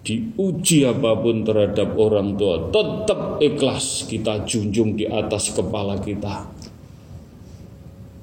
diuji 0.05 0.85
apa 0.85 1.17
pun 1.17 1.41
terhadap 1.41 1.97
orang 1.97 2.37
tua 2.37 2.69
tetap 2.69 3.41
ikhlas 3.41 4.05
kita 4.05 4.45
junjung 4.45 4.97
di 4.97 5.05
atas 5.05 5.53
kepala 5.53 6.01
kita. 6.01 6.45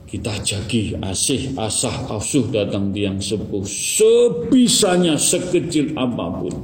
Kita 0.07 0.35
jagi 0.45 0.93
asih 1.01 1.57
asah 1.57 2.05
asuh 2.13 2.45
datang 2.53 2.93
tiang 2.93 3.17
sepuh 3.17 3.65
sebisanya 3.65 5.17
sekecil 5.17 5.97
apa 5.97 6.27
pun. 6.37 6.55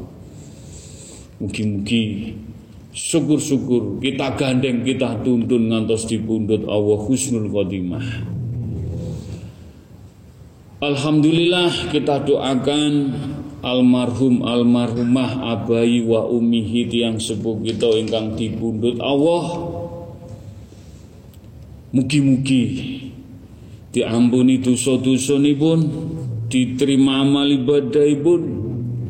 Mungkin-mungkin 1.40 2.34
syukur-syukur 2.92 4.02
kita 4.04 4.36
gandeng 4.36 4.84
kita 4.84 5.22
tuntun 5.22 5.70
ngantos 5.70 6.04
dipundut 6.10 6.66
Allah 6.68 6.98
husnul 6.98 7.48
khotimah 7.48 8.38
Alhamdulillah 10.78 11.90
kita 11.90 12.22
doakan 12.22 13.10
almarhum 13.66 14.46
almarhumah 14.46 15.58
abai 15.58 16.06
wa 16.06 16.22
umihi 16.30 16.86
yang 16.86 17.18
sepuh 17.18 17.58
kita 17.66 17.98
ingkang 17.98 18.38
dipundut 18.38 18.94
Allah. 19.02 19.74
Mugi-mugi 21.90 22.94
diampuni 23.90 24.62
dosa-dosa 24.62 25.34
pun 25.58 25.78
diterima 26.46 27.26
amal 27.26 27.50
ibadah 27.50 28.14
pun 28.22 28.40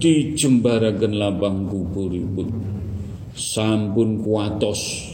dijembaraken 0.01 1.21
labang 1.21 1.69
kuburipun. 1.69 2.49
Sampun 3.37 4.25
kuatos 4.25 5.13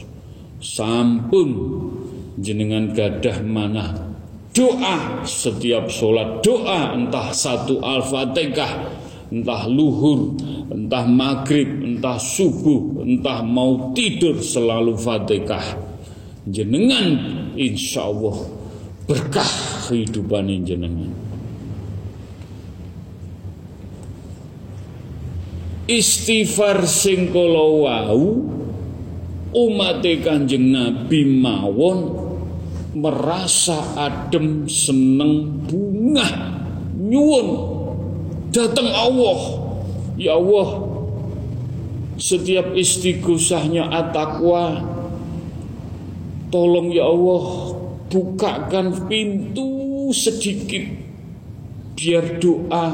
sampun 0.62 1.50
jenengan 2.38 2.94
gadah 2.94 3.42
mana 3.42 4.13
doa. 4.54 5.26
Setiap 5.26 5.90
sholat 5.90 6.40
doa 6.40 6.94
entah 6.94 7.34
satu 7.34 7.82
al-fatihah 7.82 9.02
entah 9.34 9.66
luhur 9.66 10.38
entah 10.70 11.04
maghrib 11.10 11.66
entah 11.82 12.16
subuh 12.16 13.02
entah 13.02 13.42
mau 13.42 13.90
tidur 13.92 14.38
selalu 14.38 14.94
fatihah. 14.94 15.82
Jenengan 16.46 17.18
insya 17.58 18.06
Allah 18.06 18.36
berkah 19.10 19.52
kehidupan 19.90 20.48
jenengan. 20.64 21.12
Istighfar 25.84 26.88
sing 26.88 27.28
wau 27.28 28.40
umat 29.52 30.00
Kanjeng 30.00 30.72
Nabi 30.72 31.28
mawon 31.28 32.23
merasa 32.94 33.82
adem 33.98 34.70
seneng 34.70 35.66
bunga 35.66 36.26
nyuwun. 36.96 37.48
Datang 38.54 38.88
Allah. 38.90 39.40
Ya 40.14 40.38
Allah 40.38 40.94
setiap 42.14 42.78
istighosahnya 42.78 43.90
atakwa 43.90 44.78
tolong 46.54 46.94
ya 46.94 47.10
Allah 47.10 47.74
bukakan 48.06 49.10
pintu 49.10 50.14
sedikit 50.14 50.86
biar 51.98 52.38
doa 52.38 52.86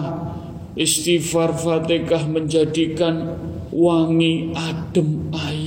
Istighfar 0.71 1.59
Fatihah 1.59 2.31
menjadikan 2.31 3.37
wangi 3.75 4.55
adem 4.55 5.29
ayem 5.35 5.60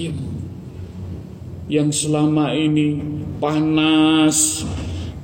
yang 1.68 1.91
selama 1.91 2.51
ini 2.51 2.99
panas. 3.39 4.64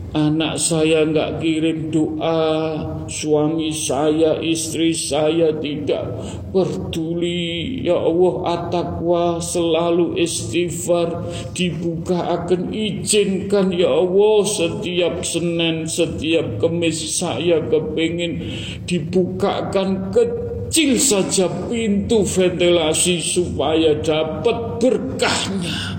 Anak 0.10 0.58
saya 0.58 1.06
nggak 1.06 1.38
kirim 1.38 1.94
doa, 1.94 2.82
suami 3.06 3.70
saya, 3.70 4.42
istri 4.42 4.90
saya 4.90 5.54
tidak 5.62 6.10
peduli. 6.50 7.86
Ya 7.86 7.94
Allah, 7.94 8.58
atakwa 8.58 9.38
selalu 9.38 10.18
istighfar, 10.18 11.30
dibuka 11.54 12.26
akan 12.42 12.74
izinkan. 12.74 13.70
Ya 13.70 13.94
Allah 13.94 14.50
setiap 14.50 15.22
Senin, 15.22 15.86
setiap 15.86 16.58
Kemis 16.58 17.06
saya 17.14 17.62
kepingin 17.70 18.50
dibukakan 18.90 20.10
kecil 20.10 20.98
saja 20.98 21.46
pintu 21.70 22.26
ventilasi 22.26 23.22
supaya 23.22 23.94
dapat 24.02 24.82
berkahnya 24.82 25.99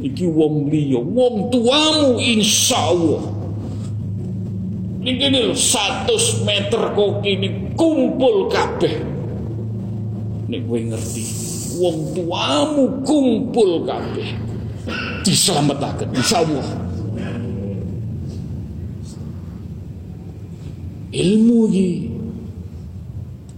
iki 0.00 0.24
wong 0.26 0.72
liya 0.72 1.00
wong 1.00 1.52
tuamu 1.52 2.16
insyaallah 2.16 3.40
Niki 5.00 5.32
lho 5.32 5.56
100 5.56 6.44
meter 6.44 6.92
kok 6.92 7.24
kini 7.24 7.72
kumpul 7.72 8.52
kabeh. 8.52 9.00
Nek 10.44 10.60
kowe 10.68 10.76
ngerti, 10.76 11.24
wong 11.80 12.12
tuamu 12.12 13.00
kumpul 13.08 13.88
kabeh. 13.88 14.28
Diselametake 15.24 16.04
insyaallah. 16.12 16.68
Ilmu 21.16 21.58
iki 21.72 21.88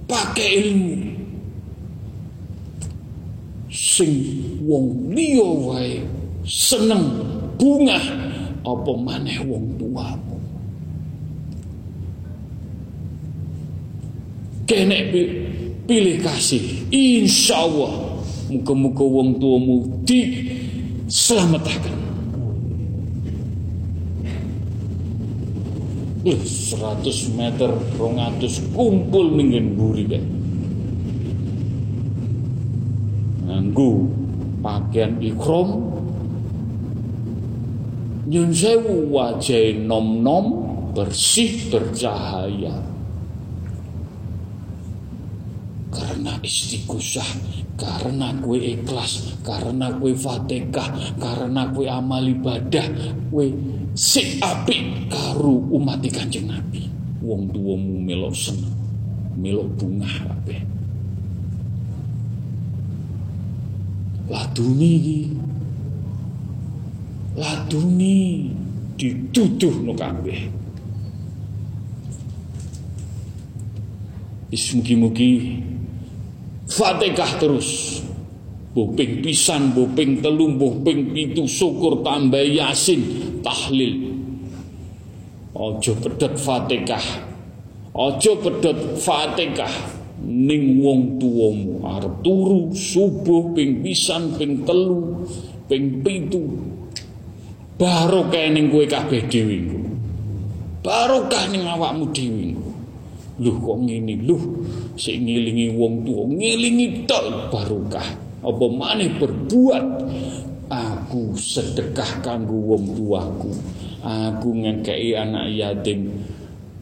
pakai 0.07 0.49
ilmu 0.63 0.95
sing 3.67 4.13
wong 4.63 5.11
liya 5.11 5.51
wae 5.67 6.22
seneng 6.43 7.23
bunga 7.59 7.99
apa 8.63 8.93
maneh 8.99 9.39
wong 9.47 9.79
tuamu? 9.79 10.39
Kene 14.67 15.11
pilih 15.87 16.17
kasih. 16.23 16.87
Insya 16.91 17.67
Allah 17.67 18.23
muka-muka 18.51 19.03
wong 19.03 19.39
tuamu 19.39 19.77
di 20.07 20.21
selamatkan. 21.11 21.99
Eh, 26.23 26.39
100 26.39 27.35
meter, 27.35 27.75
200 27.99 28.63
kumpul 28.71 29.35
ningen 29.35 29.75
buri 29.75 30.07
kan. 30.07 30.25
Nganggu 33.43 34.07
pakaian 34.63 35.19
ikrom 35.19 35.99
Nyun 38.23 38.55
sewu 38.55 39.11
wajah 39.11 39.75
nom-nom 39.83 40.47
bersih 40.95 41.75
bercahaya 41.75 42.79
karena 45.91 46.39
istiqosah 46.39 47.27
karena 47.75 48.31
kue 48.39 48.79
ikhlas 48.79 49.35
karena 49.43 49.91
kue 49.99 50.15
fatihah 50.15 51.19
karena 51.19 51.67
kue 51.75 51.91
amal 51.91 52.23
ibadah 52.23 52.87
kue 53.29 53.51
si 53.99 54.39
api 54.39 55.11
karu 55.11 55.67
umat 55.75 56.07
kanjeng 56.07 56.47
nabi. 56.47 56.87
Wong 57.27 57.51
tuamu 57.51 58.07
melok 58.07 58.35
seneng 58.39 58.75
melok 59.35 59.67
bunga 59.75 60.07
kabeh. 60.07 60.61
Laduni 64.31 65.27
laduni 67.37 68.53
dituduh 68.97 69.73
no 69.85 69.93
kabeh 69.97 70.61
Is 74.53 74.69
mugi-mugi 74.77 75.65
Fatihah 76.69 77.41
terus 77.41 78.03
Buping 78.73 79.21
pisan, 79.21 79.77
buping 79.77 80.25
telung, 80.25 80.57
buping 80.57 81.13
pitu 81.13 81.45
syukur 81.45 82.01
tambah 82.01 82.41
yasin 82.41 83.05
tahlil. 83.45 84.17
Ojo 85.53 85.93
pedet 86.01 86.41
Fatihah. 86.41 87.05
Ojo 87.93 88.33
pedet 88.41 88.97
Fatihah 88.97 90.01
ning 90.25 90.81
wong 90.81 91.21
tuamu 91.21 91.85
arep 91.85 92.25
turu 92.25 92.73
subuh 92.73 93.53
ping 93.53 93.85
pisan 93.85 94.41
ping 94.41 94.65
telu 94.65 95.27
ping 95.67 96.01
pitu 96.01 96.72
barokah 97.83 98.47
ning 98.55 98.71
kowe 98.71 98.87
kabeh 98.87 99.27
dhewe 99.27 99.59
barokah 100.87 101.51
ning 101.51 101.67
awakmu 101.67 102.07
dhewe. 102.15 102.55
Luh 103.43 103.57
kok 103.59 103.79
ngene? 103.83 104.23
Luh 104.23 104.43
sik 104.95 105.19
ngilingi 105.19 105.75
wong 105.75 106.07
tuwa. 106.07 106.31
Ngilingi 106.31 107.09
tok 107.11 107.51
barokah. 107.51 108.07
Apa 108.43 108.67
maneh 108.71 109.11
berbuat? 109.19 109.85
Aku 110.71 111.35
sedekah 111.35 112.23
kanggo 112.23 112.55
wong 112.55 112.95
tuaku. 112.95 113.51
Aku 114.03 114.49
ngekei 114.63 115.15
anak 115.19 115.51
yatim 115.55 116.11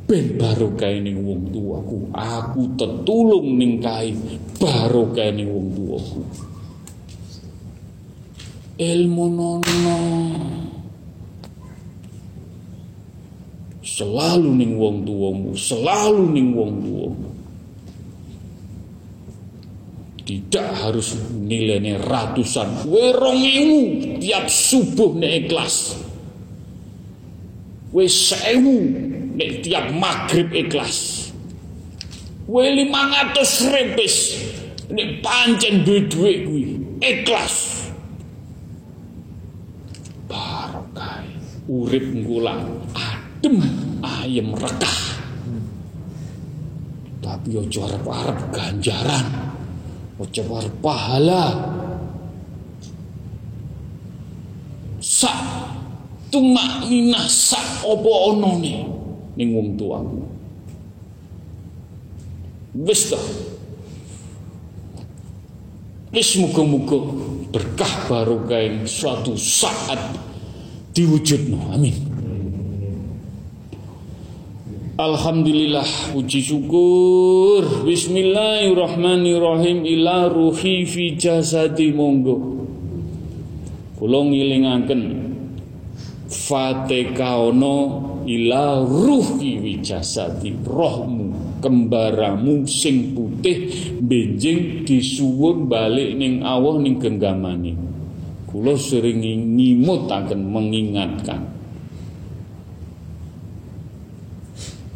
ben 0.05 0.37
barokah 0.37 0.91
ning 1.01 1.23
wong 1.25 1.49
tuaku. 1.49 2.13
Aku 2.13 2.77
tetulung 2.77 3.57
ning 3.57 3.81
kae 3.81 4.13
barokah 4.61 5.33
ning 5.33 5.49
wong 5.49 5.69
tuaku. 5.73 6.21
Ilmu 8.81 9.27
nono 9.29 9.97
selalu 13.91 14.51
ning 14.55 14.72
wong 14.78 15.03
tuamu 15.03 15.51
selalu 15.59 16.24
ning 16.30 16.49
wong 16.55 16.72
tuamu. 16.78 17.28
Tidak 20.30 20.70
harus 20.86 21.18
nilainya 21.34 21.99
ratusan. 22.07 22.86
Werongimu 22.86 23.82
tiap 24.22 24.47
subuh 24.47 25.18
nek 25.18 25.32
ikhlas. 25.47 25.99
We 27.91 28.07
sewu 28.07 28.78
nek 29.34 29.66
tiap 29.66 29.91
maghrib 29.91 30.55
ikhlas. 30.55 31.26
We 32.47 32.70
500 32.86 33.74
repis 33.74 34.38
nek 34.95 35.18
pancen 35.18 35.82
duwe-duwe 35.82 36.32
kuwi 36.47 36.62
ikhlas. 37.03 37.55
Barokah 40.30 41.26
urip 41.66 42.07
ngula 42.07 42.55
adem 43.41 43.64
ayem 44.05 44.53
rekah 44.53 45.01
tapi 47.30 47.57
ojo 47.57 47.88
arep-arep 47.88 48.38
ganjaran. 48.53 49.26
Ucapan 50.20 50.68
pahala. 50.84 51.45
Sak 55.01 55.41
tumak 56.28 56.84
minah 56.93 57.24
sak 57.24 57.80
opo 57.88 58.36
ono 58.36 58.61
nih 58.61 58.84
ning 59.41 59.49
wong 59.57 59.68
tuamu 59.80 60.20
wis 62.84 63.09
ta 63.09 63.18
wis 66.12 66.36
muga-muga 66.36 67.01
berkah 67.49 67.93
barokah 68.07 68.84
suatu 68.84 69.32
saat 69.41 70.20
diwujudno. 70.93 71.72
Amin 71.72 72.10
Alhamdulillah 75.01 76.13
puji 76.13 76.45
syukur. 76.45 77.89
Bismillahirrahmanirrahim. 77.89 79.89
Ila 79.89 80.29
ruhi 80.29 80.85
fi 80.85 81.17
jasadi 81.17 81.89
monggo. 81.89 82.37
Kula 83.97 84.29
ngilingaken 84.29 85.03
Fatekaono 86.29 87.77
ila 88.29 88.85
ruhi 88.85 89.65
fi 89.65 89.81
jasadi. 89.81 90.53
Rohmu 90.69 91.57
kembaramu 91.65 92.69
sing 92.69 93.17
putih 93.17 93.73
benjing 94.05 94.85
disuwun 94.85 95.65
balik 95.65 96.13
ning 96.13 96.45
Allah 96.45 96.77
ning 96.77 97.01
genggamane. 97.01 97.73
Kula 98.53 98.77
sering 98.77 99.25
ngimutaken 99.25 100.45
mengingatkan 100.45 101.60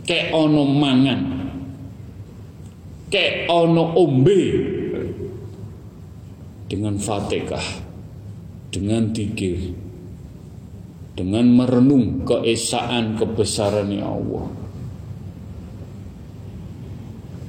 kek 0.05 0.33
ono 0.33 0.63
mangan. 0.69 1.21
Kek 3.11 3.49
ono 3.49 3.85
ombe. 3.99 4.43
Dengan 6.65 6.97
fatihah 6.97 7.85
dengan 8.75 9.15
dikir 9.15 9.71
dengan 11.15 11.47
merenung 11.47 12.27
keesaan 12.27 13.15
kebesaran 13.15 13.95
Allah. 14.03 14.51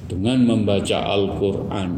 Dengan 0.06 0.46
membaca 0.46 1.02
Al-Quran. 1.02 1.92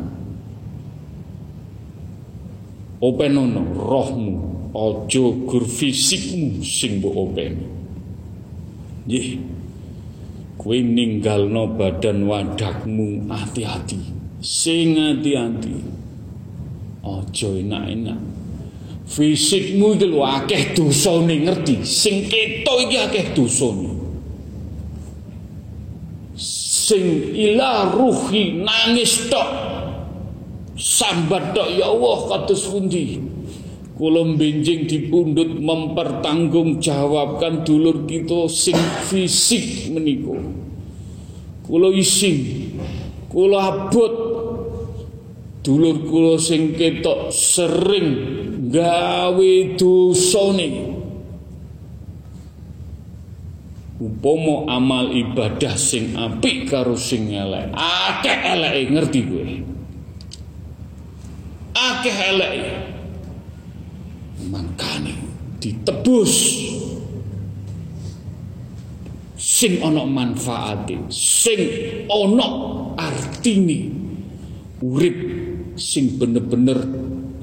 Openono 3.03 3.62
rohmu 3.76 4.36
ojo 4.72 5.26
gur 5.45 5.68
fisikmu 5.68 6.64
sing 6.66 6.97
mbok 7.03 7.14
open 7.14 7.53
Kue 10.58 10.82
ninggalno 10.82 11.78
badan 11.78 12.26
wadakmu 12.26 13.30
hati-hati. 13.30 14.01
Sing 14.41 14.97
hati-hati. 14.97 15.78
Ojo 17.05 17.49
enak-enak. 17.62 18.20
Fisikmu 19.08 19.95
itu 19.95 20.12
lho 20.12 20.26
akeh 20.28 20.76
dosane 20.76 21.47
ngerti? 21.47 21.80
Sing 21.88 22.28
keto 22.28 22.84
iki 22.84 22.97
akeh 22.99 23.26
dosane. 23.32 23.95
Sing 26.36 27.32
ila 27.32 27.93
ruhi 27.93 28.60
nangis 28.60 29.32
tok. 29.32 29.47
Sambat 30.76 31.55
tok 31.55 31.72
ya 31.74 31.88
Allah 31.88 32.18
kados 32.28 32.68
pundi 32.68 33.36
Kula 33.97 34.21
benjing 34.37 34.85
dipundhut 34.85 35.57
mempertanggungjawabkan 35.57 37.65
dulur 37.65 38.05
kita 38.05 38.45
sing 38.45 38.77
fisik 39.09 39.89
menika. 39.89 40.37
Kula 41.65 41.89
isin, 41.89 42.69
kula 43.25 43.57
abot 43.57 44.13
dulur 45.65 46.05
kula 46.05 46.37
sing 46.37 46.77
ketok 46.77 47.33
sering 47.33 48.07
gawe 48.69 49.53
dosane. 49.81 50.93
Upomo 53.97 54.69
amal 54.69 55.09
ibadah 55.09 55.73
sing 55.73 56.13
apik 56.13 56.69
karo 56.69 56.93
sing 56.93 57.33
elek, 57.33 57.73
akeh 57.73 58.39
eleke 58.45 58.93
ngerti 58.93 59.25
kowe. 59.25 59.57
Akeh 61.73 62.17
eleke 62.29 62.96
mangkane 64.45 65.17
ditebus. 65.57 66.33
Sing 69.38 69.81
ana 69.81 70.05
manfaate 70.05 71.09
sing 71.09 71.61
ana 72.09 72.47
artine. 72.97 73.89
Urip 74.77 75.17
sing 75.73 76.21
bener-bener 76.21 76.77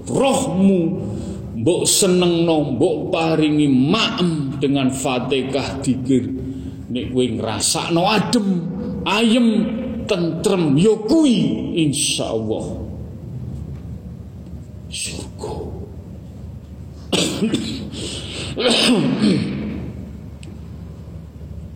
rohmu 0.07 0.80
mbok 1.59 1.82
senengno 1.82 2.78
mbok 2.78 3.11
paringi 3.11 3.66
maem 3.66 4.55
dengan 4.62 4.95
Fatihah 4.95 5.82
dikir. 5.82 6.30
Nek 6.95 7.11
kowe 7.11 7.26
ngrasakno 7.26 8.03
adem 8.07 8.47
ayem 9.03 9.49
tentrem 10.07 10.76
yo 10.78 11.01
kuwi 11.05 11.74
insyaallah 11.74 12.66
syukur 14.88 15.74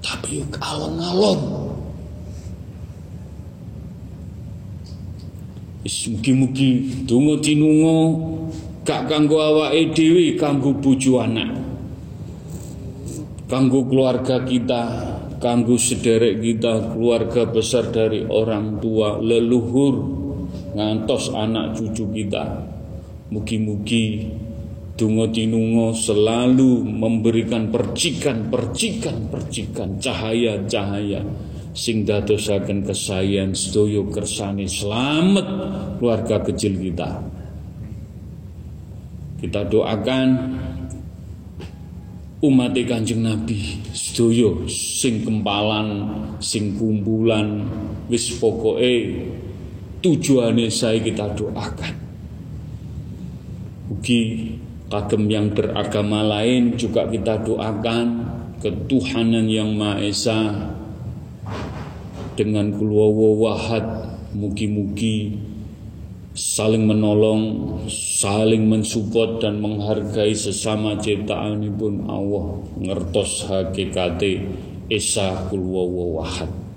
Tapi 0.02 0.28
yuk 0.38 0.54
alon-alon. 0.58 1.40
Mugi-mugi 5.88 7.04
donga 7.04 7.36
tinunga 7.40 7.96
gak 8.84 9.08
kanggo 9.08 9.40
awake 9.40 9.92
dhewe, 9.92 10.36
kanggo 10.40 10.72
bojo 10.72 11.20
anak. 11.20 11.52
Kanggo 13.48 13.84
keluarga 13.88 14.44
kita, 14.44 14.82
kanggo 15.40 15.76
sederek 15.76 16.40
kita, 16.40 16.92
keluarga 16.92 17.48
besar 17.48 17.88
dari 17.88 18.24
orang 18.24 18.80
tua, 18.80 19.20
leluhur, 19.20 19.94
ngantos 20.76 21.32
anak 21.32 21.76
cucu 21.76 22.04
kita. 22.12 22.44
Mugi-mugi 23.28 24.28
Dungo 24.98 25.30
tinungo 25.30 25.94
selalu 25.94 26.82
memberikan 26.82 27.70
percikan-percikan-percikan 27.70 30.02
cahaya-cahaya 30.02 31.22
sing 31.70 32.02
dadosaken 32.02 32.82
kesayan 32.82 33.54
sedaya 33.54 34.02
kersane 34.10 34.66
selamat 34.66 35.46
keluarga 36.02 36.42
kecil 36.42 36.74
kita. 36.82 37.14
Kita 39.38 39.70
doakan 39.70 40.58
umat 42.42 42.74
Kanjeng 42.74 43.22
Nabi 43.22 43.78
sedaya 43.94 44.66
sing 44.66 45.22
kempalan, 45.22 46.10
sing 46.42 46.74
kumpulan 46.74 47.70
wis 48.10 48.34
pokoke 48.34 49.14
tujuane 50.02 50.66
saya 50.74 50.98
kita 50.98 51.38
doakan. 51.38 51.94
Ugi 53.94 54.57
kagem 54.88 55.28
yang 55.28 55.52
beragama 55.52 56.24
lain 56.24 56.76
juga 56.80 57.04
kita 57.08 57.44
doakan 57.44 58.24
ketuhanan 58.58 59.46
yang 59.46 59.76
Maha 59.76 60.00
Esa 60.02 60.40
dengan 62.34 62.72
kulwawa 62.72 63.28
wahad 63.36 63.86
mugi-mugi 64.32 65.38
saling 66.38 66.86
menolong, 66.86 67.74
saling 67.90 68.70
mensupport 68.70 69.42
dan 69.42 69.58
menghargai 69.58 70.30
sesama 70.30 70.94
ciptaan 71.02 71.66
pun 71.74 72.06
Allah 72.06 72.62
ngertos 72.78 73.50
hakikate 73.50 74.46
Esa 74.86 75.50
kulwawa 75.50 76.22
wahad. 76.22 76.67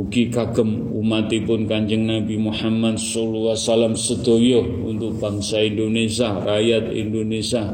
Ugi 0.00 0.32
kagem 0.32 0.96
umatipun 0.96 1.68
Kanjeng 1.68 2.08
Nabi 2.08 2.40
Muhammad 2.40 2.96
sallallahu 2.96 3.52
alaihi 3.52 4.56
untuk 4.80 5.20
bangsa 5.20 5.60
Indonesia, 5.60 6.40
rakyat 6.40 6.88
Indonesia 6.88 7.68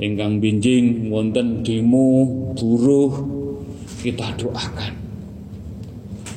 ingkang 0.00 0.40
binjing 0.40 1.12
wonten 1.12 1.60
demo 1.60 2.24
buruh 2.56 3.12
kita 4.00 4.40
doakan. 4.40 4.96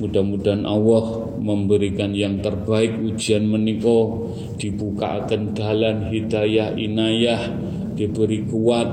Mudah-mudahan 0.04 0.68
Allah 0.68 1.24
memberikan 1.40 2.12
yang 2.12 2.44
terbaik 2.44 3.00
ujian 3.00 3.48
meniko 3.48 4.28
dibukakan 4.60 5.56
dalan 5.56 6.12
hidayah 6.12 6.76
inayah 6.76 7.48
diberi 7.96 8.44
kuat 8.44 8.92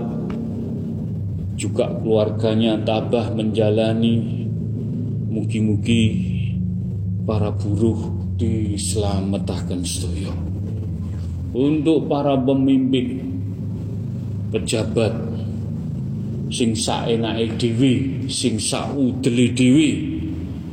juga 1.58 1.90
keluarganya 1.90 2.78
tabah 2.86 3.34
menjalani 3.34 4.37
Mugi-mugi 5.38 6.02
para 7.22 7.54
buruh 7.54 8.10
diselamatkan 8.34 9.86
sedaya. 9.86 10.34
Untuk 11.54 12.10
para 12.10 12.34
pemimpin 12.34 13.22
pejabat 14.50 15.14
sing 16.50 16.74
saenake 16.74 17.54
dhewe, 17.54 18.26
sing 18.26 18.58
saudele 18.58 19.54
dhewe 19.54 19.90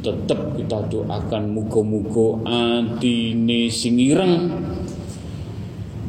tetap 0.01 0.57
kita 0.57 0.81
doakan 0.89 1.53
muga-muga 1.53 2.41
antine 2.49 3.69
sing 3.69 4.01
ireng 4.01 4.49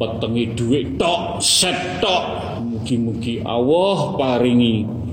petengi 0.00 0.57
duit 0.57 0.96
tok 0.96 1.44
set 1.44 2.00
tok 2.00 2.57
mugi-mugi 2.64 3.44
Allah 3.44 4.16
paringi 4.16 5.04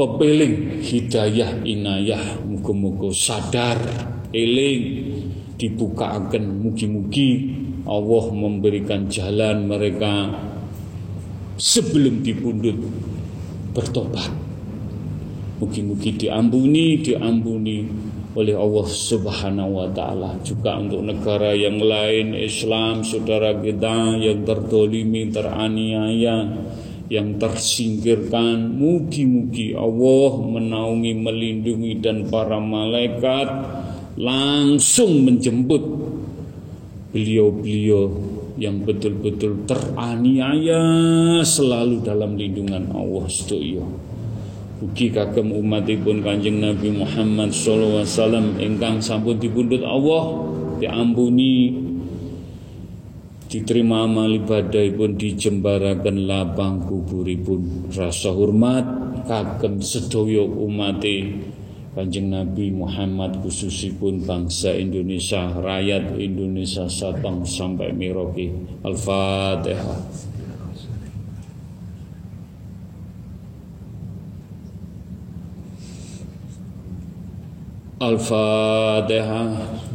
pepeling 0.00 0.80
hidayah 0.80 1.60
inayah 1.60 2.40
muga-muga 2.48 3.12
sadar 3.12 3.76
eling 4.32 5.12
akan 5.60 6.44
mugi-mugi. 6.64 7.60
Allah 7.84 8.24
memberikan 8.32 9.12
jalan 9.12 9.68
mereka 9.68 10.32
sebelum 11.60 12.24
dipundut 12.24 12.80
bertobat. 13.76 14.32
Mugi-mugi 15.60 16.16
diampuni 16.16 17.04
diampuni 17.04 17.84
oleh 18.32 18.56
Allah 18.56 18.86
Subhanahu 18.88 19.84
wa 19.84 19.88
taala. 19.92 20.40
Juga 20.40 20.80
untuk 20.80 21.04
negara 21.04 21.52
yang 21.52 21.76
lain 21.76 22.32
Islam 22.32 23.04
saudara 23.04 23.52
kita 23.60 24.16
yang 24.16 24.48
terdolimi 24.48 25.28
teraniaya 25.28 26.48
yang 27.10 27.42
tersingkirkan 27.42 28.70
mugi-mugi 28.78 29.74
Allah 29.74 30.30
menaungi 30.46 31.12
melindungi 31.18 31.98
dan 31.98 32.30
para 32.30 32.62
malaikat 32.62 33.50
langsung 34.14 35.26
menjemput 35.26 35.82
beliau-beliau 37.10 38.14
yang 38.62 38.86
betul-betul 38.86 39.66
teraniaya 39.66 40.78
selalu 41.42 41.98
dalam 42.06 42.38
lindungan 42.38 42.86
Allah 42.94 43.26
sedoyo. 43.26 43.82
Ugi 44.80 45.10
kagem 45.10 45.50
umatipun 45.50 46.22
Kanjeng 46.22 46.62
Nabi 46.62 46.94
Muhammad 46.94 47.50
sallallahu 47.50 48.06
alaihi 48.06 48.14
wasallam 48.16 48.46
ingkang 48.62 48.96
sampun 49.02 49.36
Allah 49.82 50.22
diampuni 50.78 51.74
diterima 53.50 54.06
amal 54.06 54.30
ibadah 54.30 54.86
pun 54.94 55.18
dijembarakan 55.18 56.30
lapang 56.30 56.86
kuburipun. 56.86 57.90
Rasa 57.90 58.30
hormat 58.30 58.86
kagem 59.26 59.82
sedaya 59.82 60.46
umate. 60.46 61.50
Kanjeng 61.90 62.30
Nabi 62.30 62.70
Muhammad 62.70 63.42
khususipun 63.42 64.22
bangsa 64.22 64.70
Indonesia 64.78 65.50
rakyat 65.50 66.14
Indonesia 66.22 66.86
Sabang 66.86 67.42
sampai 67.42 67.90
Merauke. 67.90 68.54
Al-Fatihah. 68.86 69.98
Al-Fatihah 77.98 79.89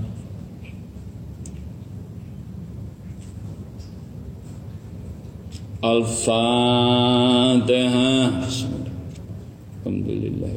Al-Fatihah 5.86 7.70
Alhamdulillah. 9.86 10.50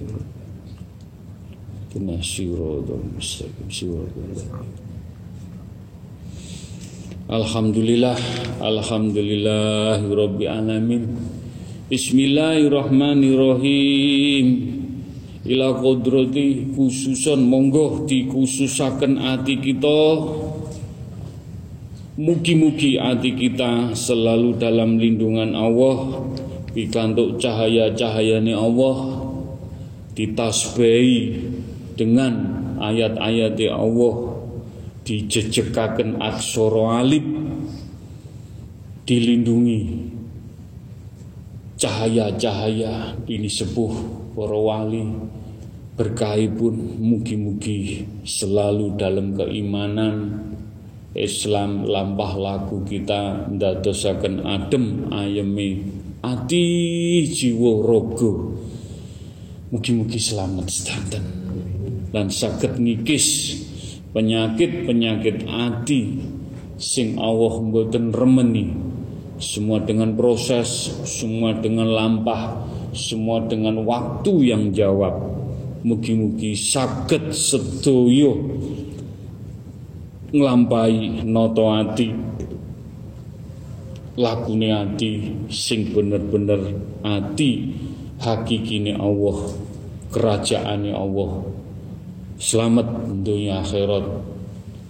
Kena 1.92 2.16
syurodul 2.24 3.04
mustaqim 3.12 3.68
Alhamdulillah 7.28 8.16
Alhamdulillah 8.56 10.00
Rabbi 10.00 10.48
alamin. 10.48 11.12
Bismillahirrahmanirrahim. 11.92 14.46
Ila 15.44 15.76
kodrati 15.76 16.72
khususan 16.72 17.44
monggo 17.44 18.08
dikhususaken 18.08 19.20
ati 19.20 19.60
kita 19.60 20.00
Mugi-mugi 22.18 22.98
hati 22.98 23.30
kita 23.30 23.94
selalu 23.94 24.58
dalam 24.58 24.98
lindungan 24.98 25.54
Allah 25.54 26.18
Pikantuk 26.74 27.38
cahaya-cahayanya 27.38 28.58
Allah 28.58 29.22
Ditasbehi 30.18 31.38
dengan 31.94 32.58
ayat-ayat 32.82 33.54
Allah 33.70 34.34
Dijejekaken 35.06 36.18
aksoro 36.18 36.90
alif 36.90 37.22
Dilindungi. 39.06 40.10
Cahaya-cahaya 41.78 43.14
ini 43.30 43.46
sepuh 43.46 43.94
para 44.34 44.58
wali 44.58 45.06
Berkahi 45.94 46.50
mugi-mugi 46.98 48.10
selalu 48.26 48.98
dalam 48.98 49.38
keimanan 49.38 50.47
Islam 51.16 51.88
lampah 51.88 52.36
laku 52.36 52.84
kita 52.84 53.48
ndadosaken 53.48 54.44
adem 54.44 55.08
ayemi 55.08 55.80
ati 56.20 56.64
jiwa 57.24 57.80
raga. 57.80 58.32
Mugi-mugi 59.72 60.20
selamat 60.20 60.68
sedanten. 60.68 61.24
Lan 62.12 62.28
saged 62.28 62.76
ngikis 62.76 63.56
penyakit-penyakit 64.12 65.48
ati 65.48 66.20
sing 66.76 67.16
Allah 67.16 67.56
mboten 67.56 68.12
remeni. 68.12 68.68
Semua 69.40 69.80
dengan 69.80 70.12
proses 70.12 70.92
semua 71.08 71.56
dengan 71.56 71.88
lampah 71.88 72.68
semua 72.92 73.48
dengan 73.48 73.80
waktu 73.88 74.52
yang 74.52 74.76
jawab. 74.76 75.24
Mugi-mugi 75.88 76.52
saged 76.52 77.32
sedoyo 77.32 78.34
nglampahi 80.28 81.24
noto 81.24 81.72
ati 81.72 82.12
lakune 84.20 84.68
ati 84.68 85.32
sing 85.48 85.88
bener-bener 85.94 86.76
ati 87.00 87.72
hakikine 88.20 88.98
Allah 88.98 89.56
kerajaane 90.12 90.90
Allah. 90.92 91.30
Selamat 92.38 92.86
dunia 93.22 93.62
akhirat. 93.62 94.06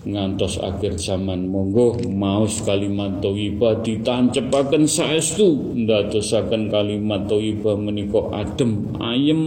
Ngantos 0.08 0.56
akhir 0.62 0.96
zaman. 0.96 1.48
Monggo 1.48 2.00
maus 2.08 2.64
kalimat 2.64 3.20
thayyibah 3.20 3.84
ditancepaken 3.84 4.88
saestu. 4.88 5.76
Ndadosaken 5.76 6.72
kalimat 6.72 7.28
thayyibah 7.28 7.76
menika 7.76 8.20
adem 8.32 8.94
ayem. 9.00 9.42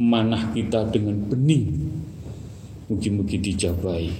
Manah 0.00 0.50
kita 0.56 0.88
dengan 0.88 1.28
bening 1.28 1.89
Mugi-mugi 2.90 3.38
dijabai. 3.38 4.10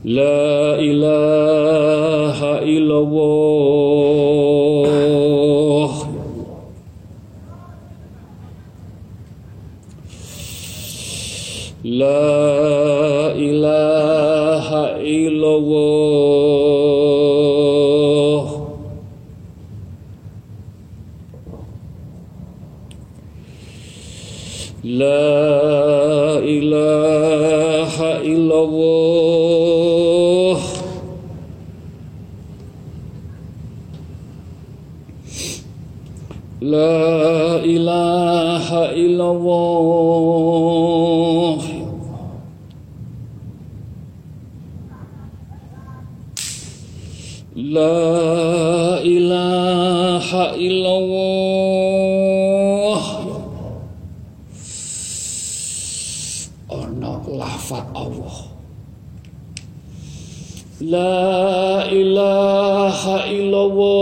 La 0.00 0.80
ilaha 0.80 2.64
illallah 2.64 3.68
La 11.84 13.34
ilaha 13.36 14.17
illallah 39.08 40.98
La 47.58 49.02
ilaha 49.02 50.54
illallah. 50.54 51.18
Ana 56.70 57.18
lafaz 57.26 57.82
Allah. 57.98 58.36
La 60.78 61.90
ilaha 61.90 63.26
illallah 63.26 63.97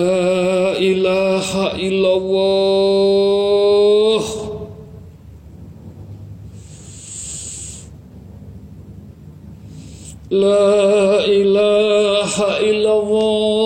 La 0.00 0.72
ilaha 0.80 1.76
illallah 1.76 2.24
La 10.30 11.26
ilaha 11.28 12.48
illallah 12.64 13.60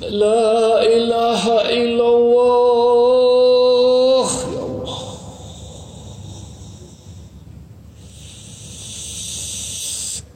La 0.00 0.80
ilaha 0.96 1.56
illallah 1.76 2.86
Ya 4.46 4.62
Allah 4.62 5.26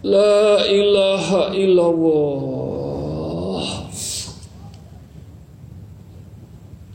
La 0.03 0.65
ilaha 0.67 1.53
illallah 1.55 3.65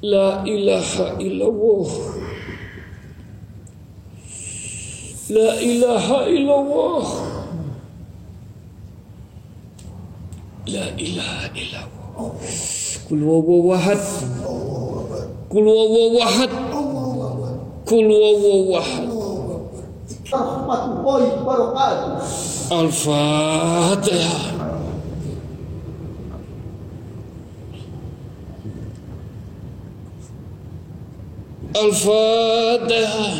La 0.01 0.41
ilaha 0.43 1.13
illallah 1.21 1.89
La 5.29 5.49
ilaha 5.61 6.17
illallah 6.33 7.05
La 10.65 10.85
ilaha 10.97 11.45
illallah 11.53 12.33
Kul 13.05 13.21
wawawahad 13.21 14.01
Kul 15.53 15.65
wawawahad 15.69 16.51
Kul 17.85 18.07
wawawahad 18.09 19.13
Rahmatullahi 20.25 21.37
wabarakatuh. 22.75 23.35
Al-Fatihah 23.85 24.55
Al-Fatihah 31.75 33.35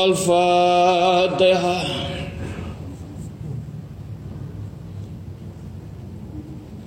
Al-Fatihah 0.00 1.84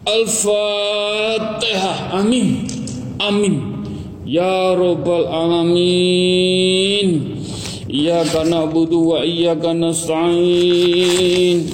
Al-Fatihah 0.10 1.98
Amin 2.18 2.66
Amin 3.22 3.77
Ya 4.28 4.76
Rabbal 4.76 5.32
Alamin. 5.32 7.08
Iyaka 7.88 8.44
na'budu 8.44 9.16
wa 9.16 9.24
iyaka 9.24 9.72
nasta'in. 9.72 11.72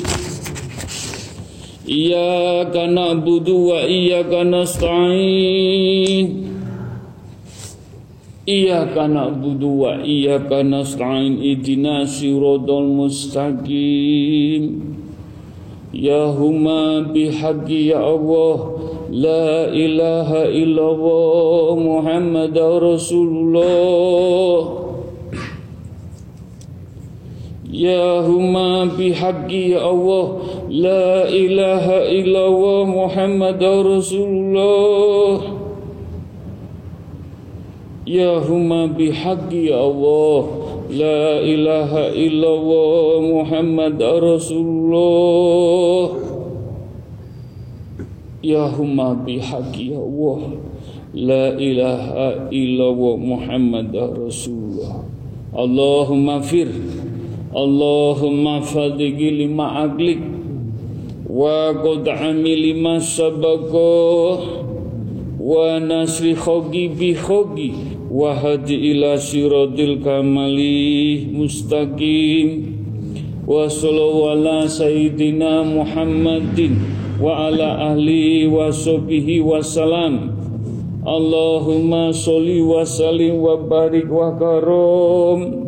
Iyaka 1.89 2.85
na'budu 2.85 3.73
wa 3.73 3.81
iyaka 3.81 4.45
nasta'in. 4.45 6.45
Iyaka 8.45 9.09
na'budu 9.09 9.89
wa 9.89 10.05
iyaka 10.05 10.61
nasta'in. 10.61 11.41
Idina 11.41 12.05
siratal 12.05 12.85
mustaqim. 12.85 14.93
Ya 15.89 16.30
huma 16.30 17.01
bihaqi 17.09 17.89
ya 17.89 18.05
Allah 18.05 18.93
La 19.14 19.69
ilaha 19.69 20.49
illallah 20.49 21.77
Muhammad 21.77 22.57
Rasulullah 22.57 23.61
Ya 27.69 28.26
huma 28.26 28.90
bihaqi 28.90 29.77
ya 29.77 29.85
Allah 29.85 30.41
La 30.65 31.30
ilaha 31.30 32.10
illallah 32.10 32.90
Muhammad 32.90 33.61
Rasulullah 33.61 35.45
Ya 38.10 38.41
huma 38.41 38.90
bihaqi 38.90 39.69
ya 39.69 39.77
Allah 39.77 40.41
La 40.90 41.38
ilaha 41.38 42.10
illallah 42.18 43.22
Muhammad 43.22 44.02
Rasulullah 44.02 45.53
Ya 48.44 48.68
huma 48.68 49.15
bihaqi 49.15 49.95
ya 49.95 50.03
Allah. 50.03 50.40
La 51.15 51.56
ilaha 51.56 52.52
illallah 52.52 53.15
Muhammad 53.15 53.95
Rasulullah. 53.95 54.99
Allahumma 55.56 56.44
fir. 56.44 56.68
Allahumma 57.56 58.60
fadigi 58.60 59.48
lima 59.48 59.88
aglik. 59.88 60.20
Wa 61.24 61.72
qad'ami 61.72 62.76
lima 62.76 62.99
sabaqah 62.99 64.68
Wa 65.40 65.80
nasri 65.80 66.36
khogi 66.36 66.91
bi 66.91 67.15
khogi 67.15 67.72
Wa 68.11 68.36
hadi 68.36 68.91
ila 68.91 69.15
siradil 69.15 70.03
kamali 70.03 71.32
mustaqim. 71.32 72.76
Wa 73.48 73.72
sallallahu 73.72 74.36
ala 74.36 74.68
sayyidina 74.68 75.64
Muhammadin 75.64 77.02
Wa 77.19 77.48
ala 77.48 77.94
ahli 77.94 78.48
wa 78.49 78.73
sobihi 78.73 79.41
wa 79.41 79.61
salam. 79.61 80.34
Allahumma 81.06 82.10
sholli 82.15 82.64
wa 82.64 82.81
sallim 82.81 83.38
wa 83.38 83.57
barik 83.57 84.10
wa 84.10 84.34
karom. 84.40 85.61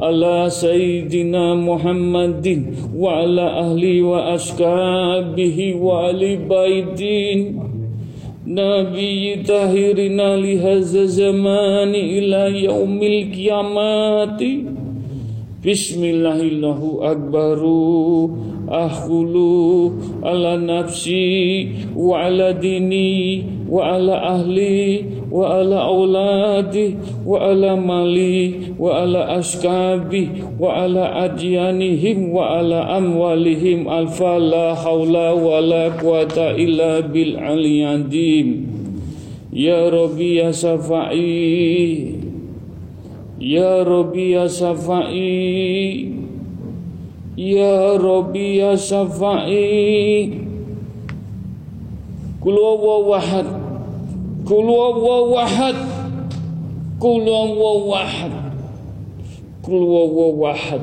Ala 0.00 0.48
sayyidina 0.50 1.54
Muhammadin 1.54 2.90
wa 2.96 3.20
ala 3.20 3.68
ahli 3.68 4.02
wa 4.02 4.34
ashabihi 4.34 5.76
wa 5.78 6.08
ali 6.08 6.40
baitin. 6.40 7.60
Nabi 8.50 9.44
tahirina 9.46 10.34
li 10.34 10.58
hadza 10.58 11.06
zamani 11.06 12.18
ila 12.18 12.50
yaumil 12.50 13.30
kiamati 13.30 14.66
Bismillahillahu 15.60 17.04
akbaru 17.04 18.49
Akhulu 18.68 19.94
ala 20.20 20.56
nafsi 20.60 21.72
wa 21.96 22.26
ala 22.26 22.52
dini 22.52 23.44
wa 23.68 23.96
ala 23.96 24.36
ahli 24.36 25.06
wa 25.30 25.62
ala 25.62 25.86
auladi 25.86 26.98
wa 27.24 27.38
ala 27.38 27.78
mali 27.78 28.74
wa 28.74 29.06
ala 29.06 29.38
askabi 29.38 30.42
wa 30.58 30.84
ala 30.84 31.30
adyanihim 31.30 32.34
wa 32.34 32.58
ala 32.58 32.98
amwalihim 32.98 33.86
alfa 33.86 34.38
la 34.42 34.74
hawla 34.74 35.34
wa 35.38 35.62
la 35.62 35.90
quwata 35.94 36.58
illa 36.58 37.02
bil 37.06 37.38
aliyadim 37.38 38.66
Ya 47.36 47.94
Rabbi 47.98 48.58
ya 48.58 48.74
Ya 48.74 48.74
ya 48.74 48.74
Ya 48.74 48.74
ya 48.74 48.76
Safai 48.76 50.32
Kul 52.40 52.56
wawahad 52.58 53.46
Kul 54.42 54.66
wawahad 54.66 55.76
Kul 56.98 57.26
wawahad 57.28 58.32
Kul 59.62 59.82
wawahad 59.86 60.82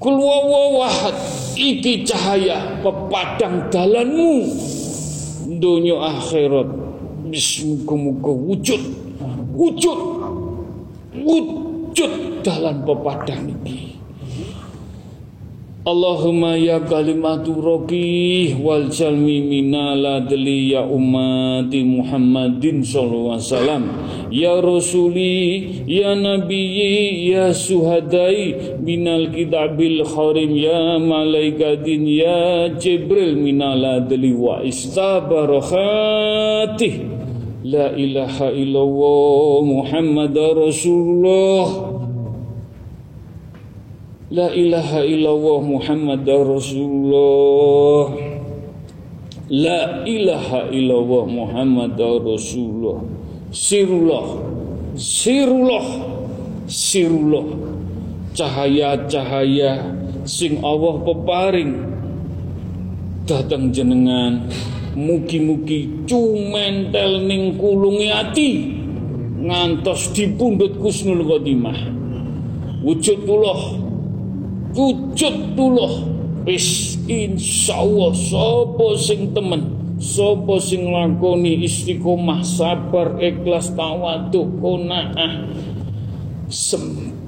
Kul 0.00 0.16
wawahad 0.16 1.16
Iki 1.54 2.02
cahaya 2.02 2.82
pepadang 2.82 3.70
dalanmu. 3.70 4.42
Dunia 5.62 6.18
akhirat. 6.18 6.66
Muga-muga 7.30 8.32
wujud. 8.34 8.82
Wujud. 9.54 10.00
Wujud 11.14 12.12
dalam 12.42 12.82
pepadang 12.82 13.54
iki 13.54 13.83
Allahumma 15.84 16.56
ya 16.56 16.80
kalimatu 16.80 17.60
rabbi 17.60 18.56
wal 18.56 18.88
jalmi 18.88 19.44
minala 19.44 20.24
deli 20.24 20.72
ya 20.72 20.80
ummati 20.80 21.84
Muhammadin 21.84 22.80
sallallahu 22.80 23.36
alaihi 23.36 23.52
wasallam. 23.52 23.84
Ya 24.32 24.64
rasuli 24.64 25.84
ya 25.84 26.16
nabiyyi 26.16 27.36
ya 27.36 27.52
suhadai 27.52 28.80
minal 28.80 29.28
kitabil 29.28 30.00
kharim 30.08 30.56
ya 30.56 30.96
malaikatin 30.96 32.08
ya 32.08 32.72
jibril 32.80 33.36
minala 33.36 34.00
deli 34.00 34.32
wa 34.32 34.64
istabarakatih. 34.64 37.12
La 37.68 37.92
ilaha 37.92 38.48
illallah 38.56 39.60
Muhammad 39.60 40.32
rasulullah 40.32 41.93
La 44.34 44.50
ilaha 44.50 45.06
illallah 45.06 45.62
Muhammad 45.62 46.26
Rasulullah. 46.26 48.10
La 49.46 50.02
ilaha 50.02 50.74
illallah 50.74 51.24
Muhammad 51.30 51.94
Rasulullah. 51.94 52.98
Sirullah. 53.54 54.26
Sirullah. 54.98 55.86
Sirullah. 56.66 57.46
Cahaya-cahaya 58.34 60.02
Sing 60.26 60.58
Allah 60.66 60.98
peparing. 61.06 61.94
Datang 63.30 63.70
jenengan 63.70 64.50
Mugi-mugi 64.98 66.10
cumentel 66.10 67.22
ning 67.22 67.54
kulungi 67.54 68.10
ati. 68.10 68.50
Ngantos 69.46 70.10
dipundhut 70.10 70.74
Kusnul 70.82 71.22
Khotimah. 71.22 71.78
Wujudullah 72.82 73.83
wujud 74.74 75.54
tullah 75.54 75.94
wis 76.44 76.98
insyaallah 77.06 78.12
sapa 78.12 78.86
sing 78.98 79.30
temen 79.30 79.62
sapa 80.02 80.58
sing 80.58 80.90
lakoni 80.90 81.62
istiqomah 81.64 82.42
sabar 82.42 83.16
ikhlas 83.22 83.72
tawadhu 83.72 84.58
qanaah 84.58 85.48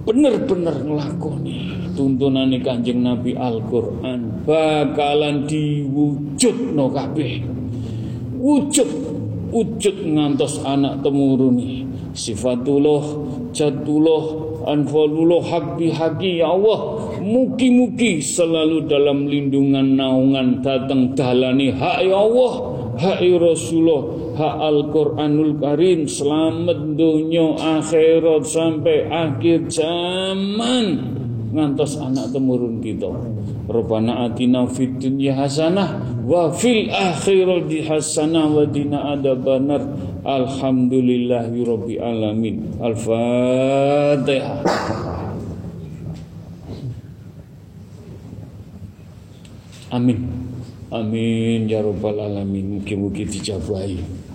bener-bener 0.06 0.77
nglakoni 0.86 1.86
tuntunane 1.97 2.60
Kanjeng 2.62 3.02
Nabi 3.02 3.35
Al-Qur'an 3.35 4.44
bakalan 4.47 5.48
diwujudno 5.48 6.93
kabeh. 6.93 7.43
Wujud 8.36 8.90
wujud 9.51 9.97
ngantos 10.05 10.60
anak 10.62 11.01
temuruni 11.01 11.89
sifatullah 12.12 13.02
jatullah 13.56 14.24
anfalullah 14.67 15.43
hak 15.47 15.79
bihaki 15.79 16.43
ya 16.43 16.53
Allah. 16.53 17.09
Mugi-mugi 17.23 18.19
selalu 18.21 18.91
dalam 18.91 19.31
lindungan 19.31 19.95
naungan 19.95 20.61
datang 20.61 21.15
dalani. 21.15 21.71
Hak 21.73 22.03
ya 22.03 22.19
Allah, 22.19 22.53
hak 22.99 23.19
ya 23.23 23.39
Rasulullah, 23.39 24.03
hak 24.35 24.55
Al-Quranul 24.61 25.55
Karim, 25.63 26.11
selamat 26.11 26.99
dunia 26.99 27.55
akhirat 27.57 28.43
sampai 28.45 29.07
akhir 29.07 29.71
zaman. 29.71 30.87
Ngantos 31.57 31.97
anak 31.97 32.37
temurun 32.37 32.85
kita. 32.85 33.09
Rabbana 33.67 34.31
atina 34.31 34.69
fid 34.71 35.03
dunya 35.03 35.35
hasanah 35.35 36.23
wa 36.23 36.55
fil 36.55 36.87
akhirati 36.87 37.83
hasanah 37.83 38.47
wa 38.47 38.63
dina 38.69 39.17
adzabannar. 39.17 39.83
Alhamdulillahi 40.27 41.62
alamin. 42.03 42.74
Al-Fatihah. 42.82 44.59
Amin. 49.94 50.19
Amin 50.90 51.70
ya 51.70 51.78
rabbal 51.78 52.19
alamin. 52.19 52.82
Mugi-mugi 52.82 53.23
dijabahi. 53.23 54.26